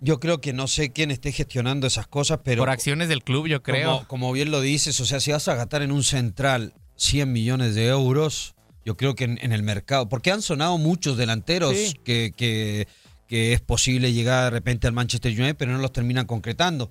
Yo 0.00 0.20
creo 0.20 0.40
que 0.40 0.54
no 0.54 0.68
sé 0.68 0.90
quién 0.90 1.10
esté 1.10 1.32
gestionando 1.32 1.86
esas 1.86 2.06
cosas, 2.06 2.40
pero 2.42 2.62
Por 2.62 2.70
acciones 2.70 3.10
del 3.10 3.22
club, 3.22 3.46
yo 3.46 3.62
creo. 3.62 3.92
Como, 3.92 4.08
como 4.08 4.32
bien 4.32 4.50
lo 4.50 4.62
dices, 4.62 4.98
o 5.00 5.04
sea, 5.04 5.20
si 5.20 5.32
vas 5.32 5.48
a 5.48 5.54
gastar 5.54 5.82
en 5.82 5.92
un 5.92 6.02
central 6.02 6.72
100 6.96 7.30
millones 7.30 7.74
de 7.74 7.88
euros, 7.88 8.54
yo 8.84 8.96
creo 8.96 9.14
que 9.14 9.24
en, 9.24 9.38
en 9.42 9.52
el 9.52 9.62
mercado, 9.62 10.08
porque 10.08 10.30
han 10.30 10.42
sonado 10.42 10.78
muchos 10.78 11.16
delanteros 11.16 11.74
Sí. 11.76 11.94
que, 12.04 12.32
que- 12.36 12.86
que 13.26 13.54
es 13.54 13.60
posible 13.62 14.12
llegar 14.12 14.44
de 14.44 14.50
repente 14.50 14.86
al 14.86 14.92
Manchester 14.92 15.32
United, 15.32 15.56
pero 15.56 15.72
no 15.72 15.78
los 15.78 15.92
terminan 15.92 16.26
concretando. 16.26 16.90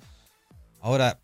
Ahora, 0.80 1.18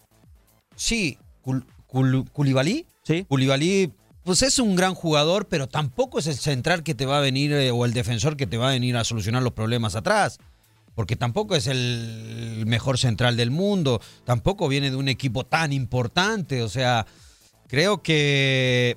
sí, 0.77 1.19
Kul- 1.45 1.65
Kul- 1.89 2.29
Koulibaly, 2.33 2.87
Sí. 3.03 3.25
Koulibaly, 3.29 3.93
pues 4.23 4.43
es 4.43 4.59
un 4.61 4.77
gran 4.77 4.95
jugador, 4.95 5.49
pero 5.49 5.67
tampoco 5.67 6.19
es 6.21 6.27
el 6.29 6.37
central 6.37 6.83
que 6.85 6.95
te 6.95 7.07
va 7.07 7.19
a 7.19 7.21
venir 7.21 7.53
eh, 7.53 7.71
o 7.73 7.85
el 7.85 7.93
defensor 7.93 8.37
que 8.37 8.47
te 8.47 8.57
va 8.57 8.69
a 8.69 8.73
venir 8.73 8.97
a 8.97 9.03
solucionar 9.05 9.43
los 9.43 9.53
problemas 9.53 9.97
atrás. 9.97 10.39
Porque 10.95 11.17
tampoco 11.17 11.57
es 11.57 11.67
el 11.67 12.65
mejor 12.67 12.99
central 12.99 13.37
del 13.37 13.51
mundo, 13.51 14.01
tampoco 14.25 14.69
viene 14.69 14.91
de 14.91 14.97
un 14.97 15.09
equipo 15.09 15.45
tan 15.45 15.73
importante. 15.73 16.63
O 16.63 16.69
sea, 16.69 17.07
creo 17.69 18.03
que 18.03 18.97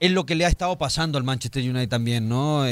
es 0.00 0.10
lo 0.10 0.26
que 0.26 0.34
le 0.34 0.44
ha 0.44 0.48
estado 0.48 0.76
pasando 0.78 1.18
al 1.18 1.24
Manchester 1.24 1.62
United 1.62 1.88
también, 1.88 2.28
¿no? 2.28 2.64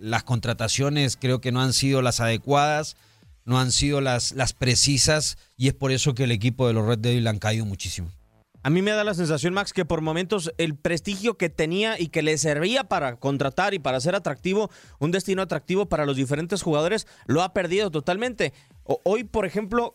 Las 0.00 0.24
contrataciones 0.24 1.16
creo 1.16 1.40
que 1.40 1.52
no 1.52 1.60
han 1.60 1.72
sido 1.72 2.02
las 2.02 2.20
adecuadas, 2.20 2.96
no 3.44 3.60
han 3.60 3.72
sido 3.72 4.00
las, 4.00 4.32
las 4.32 4.52
precisas, 4.52 5.38
y 5.56 5.68
es 5.68 5.74
por 5.74 5.92
eso 5.92 6.14
que 6.14 6.24
el 6.24 6.32
equipo 6.32 6.66
de 6.66 6.72
los 6.72 6.86
Red 6.86 6.98
Devils 6.98 7.26
han 7.26 7.38
caído 7.38 7.64
muchísimo. 7.64 8.10
A 8.66 8.70
mí 8.70 8.82
me 8.82 8.90
da 8.90 9.04
la 9.04 9.14
sensación, 9.14 9.54
Max, 9.54 9.72
que 9.72 9.84
por 9.84 10.00
momentos 10.00 10.52
el 10.58 10.74
prestigio 10.74 11.36
que 11.36 11.48
tenía 11.48 12.00
y 12.00 12.08
que 12.08 12.22
le 12.22 12.36
servía 12.36 12.82
para 12.82 13.14
contratar 13.14 13.74
y 13.74 13.78
para 13.78 14.00
ser 14.00 14.16
atractivo, 14.16 14.72
un 14.98 15.12
destino 15.12 15.42
atractivo 15.42 15.86
para 15.86 16.04
los 16.04 16.16
diferentes 16.16 16.62
jugadores, 16.62 17.06
lo 17.26 17.42
ha 17.42 17.52
perdido 17.52 17.92
totalmente. 17.92 18.52
Hoy, 18.82 19.22
por 19.22 19.46
ejemplo, 19.46 19.94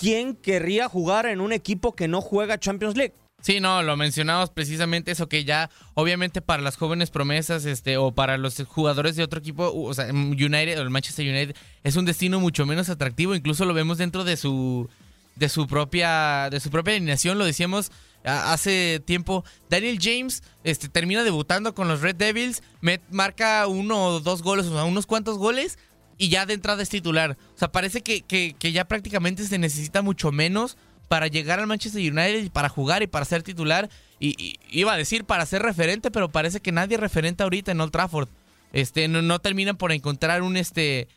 ¿quién 0.00 0.34
querría 0.34 0.88
jugar 0.88 1.26
en 1.26 1.40
un 1.40 1.52
equipo 1.52 1.94
que 1.94 2.08
no 2.08 2.20
juega 2.20 2.58
Champions 2.58 2.96
League? 2.96 3.14
Sí, 3.42 3.58
no, 3.60 3.82
lo 3.82 3.96
mencionamos 3.96 4.50
precisamente 4.50 5.10
eso 5.10 5.28
que 5.28 5.44
ya, 5.44 5.68
obviamente 5.94 6.40
para 6.40 6.62
las 6.62 6.76
jóvenes 6.76 7.10
promesas, 7.10 7.64
este, 7.64 7.96
o 7.96 8.12
para 8.12 8.38
los 8.38 8.62
jugadores 8.66 9.16
de 9.16 9.24
otro 9.24 9.40
equipo, 9.40 9.70
o 9.74 9.92
sea, 9.92 10.06
United 10.06 10.78
o 10.78 10.82
el 10.82 10.90
Manchester 10.90 11.26
United 11.28 11.56
es 11.82 11.96
un 11.96 12.04
destino 12.04 12.38
mucho 12.38 12.64
menos 12.66 12.88
atractivo. 12.88 13.34
Incluso 13.34 13.64
lo 13.64 13.74
vemos 13.74 13.98
dentro 13.98 14.22
de 14.22 14.36
su, 14.36 14.88
de 15.34 15.48
su 15.48 15.66
propia, 15.66 16.48
de 16.50 16.60
su 16.60 16.70
propia 16.70 16.94
alineación. 16.94 17.36
Lo 17.36 17.44
decíamos 17.44 17.90
hace 18.24 19.02
tiempo. 19.04 19.44
Daniel 19.68 19.98
James, 20.00 20.44
este, 20.62 20.88
termina 20.88 21.24
debutando 21.24 21.74
con 21.74 21.88
los 21.88 22.00
Red 22.00 22.14
Devils, 22.14 22.62
marca 23.10 23.66
uno 23.66 24.04
o 24.04 24.20
dos 24.20 24.42
goles, 24.42 24.66
o 24.66 24.72
sea, 24.72 24.84
unos 24.84 25.06
cuantos 25.06 25.36
goles. 25.38 25.78
Y 26.16 26.28
ya 26.28 26.46
de 26.46 26.54
entrada 26.54 26.80
es 26.84 26.88
titular. 26.90 27.36
O 27.56 27.58
sea, 27.58 27.72
parece 27.72 28.02
que, 28.02 28.20
que- 28.22 28.54
que 28.56 28.70
ya 28.70 28.84
prácticamente 28.84 29.44
se 29.44 29.58
necesita 29.58 30.02
mucho 30.02 30.30
menos 30.30 30.76
para 31.08 31.26
llegar 31.26 31.60
al 31.60 31.66
Manchester 31.66 32.00
United 32.00 32.44
y 32.44 32.50
para 32.50 32.68
jugar 32.68 33.02
y 33.02 33.06
para 33.06 33.24
ser 33.24 33.42
titular. 33.42 33.88
Y, 34.18 34.30
y- 34.42 34.58
iba 34.70 34.92
a 34.92 34.96
decir 34.96 35.24
para 35.24 35.44
ser 35.46 35.62
referente, 35.62 36.10
pero 36.10 36.28
parece 36.30 36.60
que 36.60 36.72
nadie 36.72 36.94
es 36.94 37.00
referente 37.00 37.42
ahorita 37.42 37.72
en 37.72 37.80
Old 37.80 37.92
Trafford. 37.92 38.28
Este, 38.72 39.08
no, 39.08 39.20
no 39.20 39.38
terminan 39.40 39.76
por 39.76 39.92
encontrar 39.92 40.42
un 40.42 40.56
este 40.56 41.08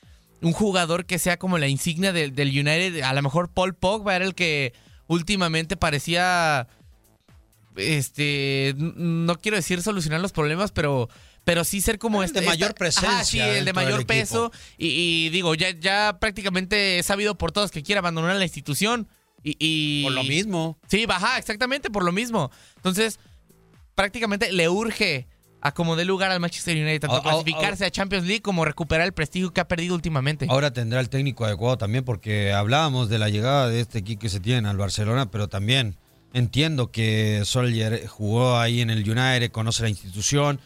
un 0.42 0.52
jugador 0.52 1.06
que 1.06 1.18
sea 1.18 1.38
como 1.38 1.58
la 1.58 1.68
insignia 1.68 2.12
del, 2.12 2.36
del 2.36 2.50
United. 2.50 3.02
A 3.02 3.14
lo 3.14 3.22
mejor 3.22 3.50
Paul 3.50 3.74
Pogba 3.74 4.16
era 4.16 4.26
el 4.26 4.36
que 4.36 4.74
últimamente 5.08 5.78
parecía 5.78 6.68
este 7.76 8.74
no 8.78 9.38
quiero 9.40 9.58
decir 9.58 9.82
solucionar 9.82 10.22
los 10.22 10.32
problemas, 10.32 10.72
pero 10.72 11.10
pero 11.44 11.64
sí 11.64 11.80
ser 11.82 12.00
como 12.00 12.24
El 12.24 12.32
de 12.32 12.40
este 12.40 12.50
mayor 12.50 12.70
esta- 12.70 12.80
presencia 12.80 13.24
sí, 13.24 13.40
el 13.40 13.66
de 13.66 13.74
mayor 13.74 14.06
peso 14.06 14.52
y, 14.78 14.88
y 14.88 15.30
digo 15.30 15.54
ya 15.56 15.72
ya 15.72 16.18
prácticamente 16.20 17.00
he 17.00 17.04
sabido 17.04 17.38
por 17.38 17.52
todos 17.52 17.72
que 17.72 17.84
quiere 17.84 18.00
abandonar 18.00 18.36
la 18.36 18.44
institución 18.46 19.08
y, 19.46 19.56
y- 19.60 20.04
Por 20.04 20.14
lo 20.14 20.24
mismo. 20.24 20.78
Sí, 20.88 21.06
baja, 21.06 21.38
exactamente 21.38 21.90
por 21.90 22.04
lo 22.04 22.12
mismo. 22.12 22.52
Entonces, 22.78 23.20
prácticamente 23.94 24.52
le 24.52 24.68
urge 24.70 25.28
a 25.62 25.74
como 25.74 25.96
dé 25.96 26.06
lugar 26.06 26.32
al 26.32 26.40
Manchester 26.40 26.76
United, 26.76 27.00
tanto 27.02 27.16
ah, 27.18 27.24
clasificarse 27.24 27.86
a 27.86 27.90
Champions 27.92 28.26
League 28.28 28.42
como 28.42 28.66
recuperar 28.66 29.06
el 29.08 29.14
prestigio 29.14 29.52
que 29.52 29.62
ha 29.62 29.68
perdido 29.68 29.96
últimamente. 29.96 30.46
Ahora 30.50 30.72
tendrá 30.72 31.00
el 31.00 31.10
técnico 31.10 31.46
adecuado 31.46 31.78
también, 31.78 32.04
porque 32.04 32.54
hablábamos 32.54 33.10
de 33.10 33.18
la 33.18 33.30
llegada 33.30 33.70
de 33.70 33.80
este 33.80 34.00
equipo 34.00 34.22
que 34.22 34.30
se 34.30 34.40
tiene 34.40 34.68
al 34.70 34.78
Barcelona, 34.78 35.32
pero 35.32 35.48
también 35.48 35.96
entiendo 36.34 36.92
que 36.92 37.42
Solskjaer 37.46 38.06
jugó 38.08 38.60
ahí 38.60 38.82
en 38.82 38.90
el 38.92 39.00
United, 39.10 39.50
conoce 39.52 39.82
la 39.84 39.90
institución, 39.90 40.60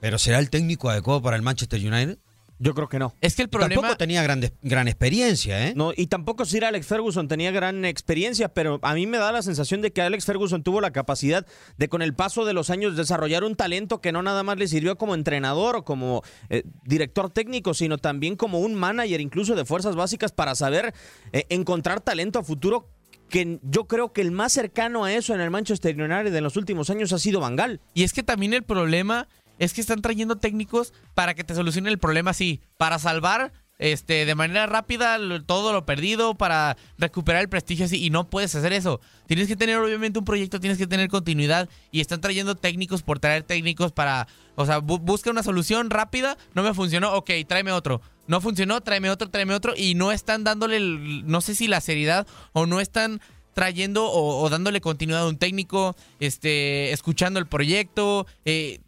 pero 0.00 0.18
¿será 0.18 0.38
el 0.38 0.48
técnico 0.48 0.88
adecuado 0.88 1.20
para 1.20 1.36
el 1.36 1.42
Manchester 1.42 1.80
United? 1.80 2.18
Yo 2.58 2.74
creo 2.74 2.88
que 2.88 2.98
no. 2.98 3.14
Es 3.20 3.36
que 3.36 3.42
el 3.42 3.48
problema... 3.48 3.74
Tampoco 3.74 3.98
tenía 3.98 4.22
gran, 4.22 4.40
gran 4.62 4.88
experiencia, 4.88 5.68
¿eh? 5.68 5.74
No, 5.76 5.92
y 5.94 6.06
tampoco 6.06 6.44
Sir 6.44 6.64
Alex 6.64 6.86
Ferguson 6.86 7.28
tenía 7.28 7.50
gran 7.50 7.84
experiencia, 7.84 8.48
pero 8.48 8.78
a 8.82 8.94
mí 8.94 9.06
me 9.06 9.18
da 9.18 9.30
la 9.32 9.42
sensación 9.42 9.82
de 9.82 9.92
que 9.92 10.00
Alex 10.00 10.24
Ferguson 10.24 10.62
tuvo 10.62 10.80
la 10.80 10.90
capacidad 10.90 11.46
de 11.76 11.88
con 11.88 12.02
el 12.02 12.14
paso 12.14 12.44
de 12.44 12.54
los 12.54 12.70
años 12.70 12.96
desarrollar 12.96 13.44
un 13.44 13.56
talento 13.56 14.00
que 14.00 14.12
no 14.12 14.22
nada 14.22 14.42
más 14.42 14.58
le 14.58 14.68
sirvió 14.68 14.96
como 14.96 15.14
entrenador 15.14 15.76
o 15.76 15.84
como 15.84 16.22
eh, 16.48 16.64
director 16.84 17.30
técnico, 17.30 17.74
sino 17.74 17.98
también 17.98 18.36
como 18.36 18.60
un 18.60 18.74
manager 18.74 19.20
incluso 19.20 19.54
de 19.54 19.64
fuerzas 19.64 19.94
básicas 19.94 20.32
para 20.32 20.54
saber 20.54 20.94
eh, 21.32 21.44
encontrar 21.50 22.00
talento 22.00 22.38
a 22.38 22.42
futuro 22.42 22.88
que 23.28 23.58
yo 23.62 23.86
creo 23.86 24.12
que 24.12 24.20
el 24.20 24.30
más 24.30 24.52
cercano 24.52 25.04
a 25.04 25.12
eso 25.12 25.34
en 25.34 25.40
el 25.40 25.50
Manchester 25.50 26.00
United 26.00 26.34
en 26.34 26.44
los 26.44 26.56
últimos 26.56 26.90
años 26.90 27.12
ha 27.12 27.18
sido 27.18 27.40
Bangal. 27.40 27.80
Y 27.92 28.04
es 28.04 28.12
que 28.12 28.22
también 28.22 28.54
el 28.54 28.62
problema 28.62 29.28
es 29.58 29.72
que 29.72 29.80
están 29.80 30.02
trayendo 30.02 30.36
técnicos 30.36 30.92
para 31.14 31.34
que 31.34 31.44
te 31.44 31.54
solucionen 31.54 31.92
el 31.92 31.98
problema 31.98 32.30
así, 32.30 32.60
para 32.76 32.98
salvar 32.98 33.52
este, 33.78 34.24
de 34.24 34.34
manera 34.34 34.66
rápida 34.66 35.18
todo 35.44 35.72
lo 35.72 35.84
perdido, 35.84 36.34
para 36.34 36.76
recuperar 36.98 37.42
el 37.42 37.48
prestigio 37.48 37.84
así, 37.84 38.02
y 38.02 38.10
no 38.10 38.28
puedes 38.28 38.54
hacer 38.54 38.72
eso. 38.72 39.00
Tienes 39.26 39.48
que 39.48 39.56
tener 39.56 39.76
obviamente 39.76 40.18
un 40.18 40.24
proyecto, 40.24 40.60
tienes 40.60 40.78
que 40.78 40.86
tener 40.86 41.08
continuidad, 41.08 41.68
y 41.90 42.00
están 42.00 42.20
trayendo 42.20 42.54
técnicos 42.54 43.02
por 43.02 43.18
traer 43.18 43.42
técnicos 43.42 43.92
para, 43.92 44.28
o 44.54 44.64
sea, 44.64 44.78
bu 44.78 44.98
busca 44.98 45.30
una 45.30 45.42
solución 45.42 45.90
rápida, 45.90 46.36
no 46.54 46.62
me 46.62 46.74
funcionó, 46.74 47.12
ok, 47.14 47.30
tráeme 47.46 47.72
otro. 47.72 48.00
No 48.26 48.40
funcionó, 48.40 48.80
tráeme 48.80 49.10
otro, 49.10 49.30
tráeme 49.30 49.54
otro, 49.54 49.74
y 49.76 49.94
no 49.94 50.10
están 50.10 50.42
dándole, 50.42 50.80
no 50.80 51.40
sé 51.40 51.54
si 51.54 51.68
la 51.68 51.80
seriedad, 51.80 52.26
o 52.52 52.66
no 52.66 52.80
están 52.80 53.20
trayendo 53.52 54.04
o, 54.06 54.42
o, 54.42 54.50
dándole 54.50 54.82
continuidad 54.82 55.22
a 55.22 55.28
un 55.28 55.38
técnico, 55.38 55.96
este, 56.20 56.92
escuchando 56.92 57.38
el 57.38 57.46
proyecto, 57.46 58.26
eh, 58.44 58.80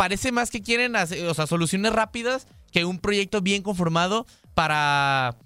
parece 0.00 0.32
más 0.32 0.50
que 0.50 0.62
quieren 0.62 0.96
hacer, 0.96 1.26
o 1.26 1.34
sea, 1.34 1.46
soluciones 1.46 1.92
rápidas 1.92 2.46
que 2.72 2.86
un 2.86 3.00
proyecto 3.00 3.42
bien 3.42 3.62
conformado 3.62 4.26
para 4.54 5.36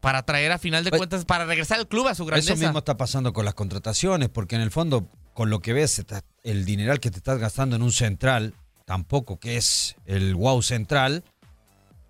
para 0.00 0.22
traer 0.22 0.50
a 0.50 0.58
final 0.58 0.82
de 0.82 0.90
cuentas, 0.90 1.26
para 1.26 1.44
regresar 1.44 1.78
al 1.78 1.86
club 1.86 2.08
a 2.08 2.14
su 2.14 2.24
grandeza. 2.24 2.54
Eso 2.54 2.62
mismo 2.62 2.78
está 2.78 2.96
pasando 2.96 3.34
con 3.34 3.44
las 3.44 3.52
contrataciones, 3.52 4.30
porque 4.30 4.56
en 4.56 4.62
el 4.62 4.70
fondo, 4.70 5.06
con 5.34 5.50
lo 5.50 5.60
que 5.60 5.74
ves, 5.74 6.02
el 6.42 6.64
dineral 6.64 7.00
que 7.00 7.10
te 7.10 7.18
estás 7.18 7.38
gastando 7.38 7.76
en 7.76 7.82
un 7.82 7.92
central, 7.92 8.54
tampoco 8.86 9.38
que 9.38 9.58
es 9.58 9.94
el 10.06 10.36
wow 10.36 10.62
central, 10.62 11.22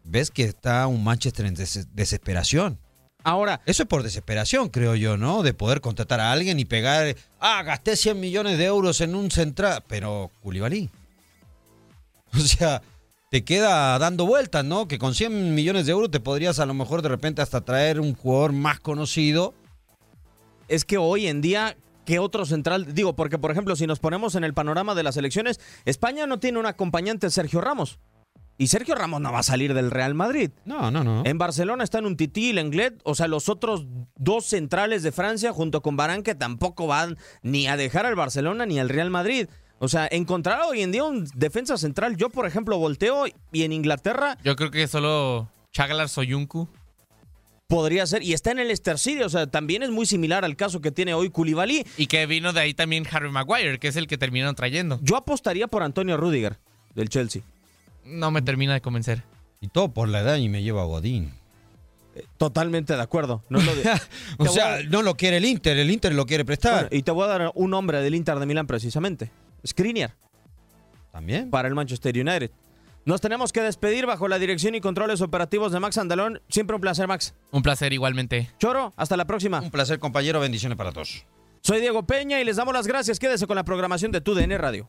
ves 0.04 0.30
que 0.30 0.44
está 0.44 0.86
un 0.86 1.02
Manchester 1.02 1.46
en 1.46 1.54
des 1.54 1.88
desesperación. 1.92 2.78
Ahora, 3.24 3.60
eso 3.66 3.82
es 3.82 3.88
por 3.88 4.04
desesperación, 4.04 4.68
creo 4.68 4.94
yo, 4.94 5.16
¿no? 5.16 5.42
De 5.42 5.52
poder 5.52 5.80
contratar 5.80 6.20
a 6.20 6.30
alguien 6.30 6.60
y 6.60 6.64
pegar, 6.64 7.16
ah, 7.40 7.60
gasté 7.64 7.96
100 7.96 8.20
millones 8.20 8.56
de 8.56 8.66
euros 8.66 9.00
en 9.00 9.16
un 9.16 9.32
central, 9.32 9.82
pero 9.88 10.30
Culibalí. 10.42 10.88
O 12.36 12.40
sea, 12.40 12.82
te 13.30 13.44
queda 13.44 13.98
dando 13.98 14.26
vueltas, 14.26 14.64
¿no? 14.64 14.88
Que 14.88 14.98
con 14.98 15.14
100 15.14 15.54
millones 15.54 15.86
de 15.86 15.92
euros 15.92 16.10
te 16.10 16.20
podrías 16.20 16.58
a 16.58 16.66
lo 16.66 16.74
mejor 16.74 17.02
de 17.02 17.08
repente 17.08 17.42
hasta 17.42 17.62
traer 17.62 18.00
un 18.00 18.14
jugador 18.14 18.52
más 18.52 18.80
conocido. 18.80 19.54
Es 20.68 20.84
que 20.84 20.98
hoy 20.98 21.26
en 21.26 21.40
día, 21.40 21.76
¿qué 22.04 22.18
otro 22.18 22.46
central? 22.46 22.94
Digo, 22.94 23.14
porque 23.14 23.38
por 23.38 23.50
ejemplo, 23.50 23.76
si 23.76 23.86
nos 23.86 23.98
ponemos 23.98 24.34
en 24.34 24.44
el 24.44 24.54
panorama 24.54 24.94
de 24.94 25.02
las 25.02 25.16
elecciones, 25.16 25.60
España 25.84 26.26
no 26.26 26.40
tiene 26.40 26.58
un 26.58 26.66
acompañante 26.66 27.30
Sergio 27.30 27.60
Ramos. 27.60 27.98
Y 28.58 28.66
Sergio 28.68 28.94
Ramos 28.94 29.20
no 29.20 29.32
va 29.32 29.40
a 29.40 29.42
salir 29.42 29.74
del 29.74 29.90
Real 29.90 30.14
Madrid. 30.14 30.50
No, 30.64 30.90
no, 30.90 31.02
no. 31.02 31.22
En 31.24 31.38
Barcelona 31.38 31.84
están 31.84 32.04
un 32.06 32.16
Tití, 32.16 32.52
Lenglet, 32.52 33.00
o 33.02 33.14
sea, 33.14 33.28
los 33.28 33.48
otros 33.48 33.86
dos 34.14 34.44
centrales 34.44 35.02
de 35.02 35.10
Francia 35.10 35.52
junto 35.52 35.80
con 35.80 35.96
Barán 35.96 36.22
que 36.22 36.34
tampoco 36.34 36.86
van 36.86 37.16
ni 37.42 37.66
a 37.66 37.76
dejar 37.76 38.06
al 38.06 38.14
Barcelona 38.14 38.66
ni 38.66 38.78
al 38.78 38.88
Real 38.88 39.10
Madrid. 39.10 39.48
O 39.84 39.88
sea, 39.88 40.06
encontrar 40.12 40.60
hoy 40.60 40.80
en 40.80 40.92
día 40.92 41.02
un 41.02 41.28
defensa 41.34 41.76
central, 41.76 42.16
yo 42.16 42.30
por 42.30 42.46
ejemplo 42.46 42.78
volteo 42.78 43.24
y 43.50 43.64
en 43.64 43.72
Inglaterra... 43.72 44.38
Yo 44.44 44.54
creo 44.54 44.70
que 44.70 44.86
solo 44.86 45.50
Chagalar 45.72 46.08
Soyuncu. 46.08 46.68
Podría 47.66 48.06
ser, 48.06 48.22
y 48.22 48.32
está 48.32 48.52
en 48.52 48.60
el 48.60 48.68
Leicester 48.68 48.96
City, 48.96 49.22
o 49.22 49.28
sea, 49.28 49.48
también 49.48 49.82
es 49.82 49.90
muy 49.90 50.06
similar 50.06 50.44
al 50.44 50.54
caso 50.54 50.80
que 50.80 50.92
tiene 50.92 51.14
hoy 51.14 51.30
Koulibaly. 51.30 51.84
Y 51.96 52.06
que 52.06 52.24
vino 52.26 52.52
de 52.52 52.60
ahí 52.60 52.74
también 52.74 53.04
Harry 53.10 53.28
Maguire, 53.28 53.80
que 53.80 53.88
es 53.88 53.96
el 53.96 54.06
que 54.06 54.16
terminaron 54.16 54.54
trayendo. 54.54 55.00
Yo 55.02 55.16
apostaría 55.16 55.66
por 55.66 55.82
Antonio 55.82 56.16
Rudiger, 56.16 56.60
del 56.94 57.08
Chelsea. 57.08 57.42
No 58.04 58.30
me 58.30 58.40
termina 58.40 58.74
de 58.74 58.82
convencer. 58.82 59.24
Y 59.60 59.66
todo 59.66 59.92
por 59.92 60.08
la 60.08 60.20
edad 60.20 60.36
y 60.36 60.48
me 60.48 60.62
lleva 60.62 60.82
a 60.82 60.84
Godín. 60.84 61.32
Eh, 62.14 62.24
totalmente 62.36 62.94
de 62.94 63.02
acuerdo. 63.02 63.42
No 63.48 63.60
lo 63.60 63.74
de... 63.74 63.82
o 64.38 64.46
sea, 64.46 64.76
a... 64.76 64.82
no 64.84 65.02
lo 65.02 65.16
quiere 65.16 65.38
el 65.38 65.44
Inter, 65.44 65.76
el 65.76 65.90
Inter 65.90 66.14
lo 66.14 66.24
quiere 66.24 66.44
prestar. 66.44 66.82
Bueno, 66.82 66.96
y 66.96 67.02
te 67.02 67.10
voy 67.10 67.24
a 67.24 67.26
dar 67.26 67.50
un 67.56 67.70
nombre 67.70 68.00
del 68.00 68.14
Inter 68.14 68.38
de 68.38 68.46
Milán 68.46 68.68
precisamente. 68.68 69.32
Skriniar. 69.66 70.14
También. 71.12 71.50
Para 71.50 71.68
el 71.68 71.74
Manchester 71.74 72.18
United. 72.18 72.50
Nos 73.04 73.20
tenemos 73.20 73.52
que 73.52 73.60
despedir 73.60 74.06
bajo 74.06 74.28
la 74.28 74.38
dirección 74.38 74.74
y 74.74 74.80
controles 74.80 75.20
operativos 75.20 75.72
de 75.72 75.80
Max 75.80 75.98
Andalón. 75.98 76.40
Siempre 76.48 76.76
un 76.76 76.80
placer, 76.80 77.08
Max. 77.08 77.34
Un 77.50 77.62
placer 77.62 77.92
igualmente. 77.92 78.50
Choro, 78.58 78.92
hasta 78.96 79.16
la 79.16 79.24
próxima. 79.24 79.60
Un 79.60 79.72
placer, 79.72 79.98
compañero. 79.98 80.38
Bendiciones 80.38 80.78
para 80.78 80.92
todos. 80.92 81.26
Soy 81.62 81.80
Diego 81.80 82.04
Peña 82.06 82.40
y 82.40 82.44
les 82.44 82.56
damos 82.56 82.72
las 82.72 82.86
gracias. 82.86 83.18
Quédese 83.18 83.46
con 83.46 83.56
la 83.56 83.64
programación 83.64 84.12
de 84.12 84.20
TUDN 84.20 84.56
Radio. 84.58 84.88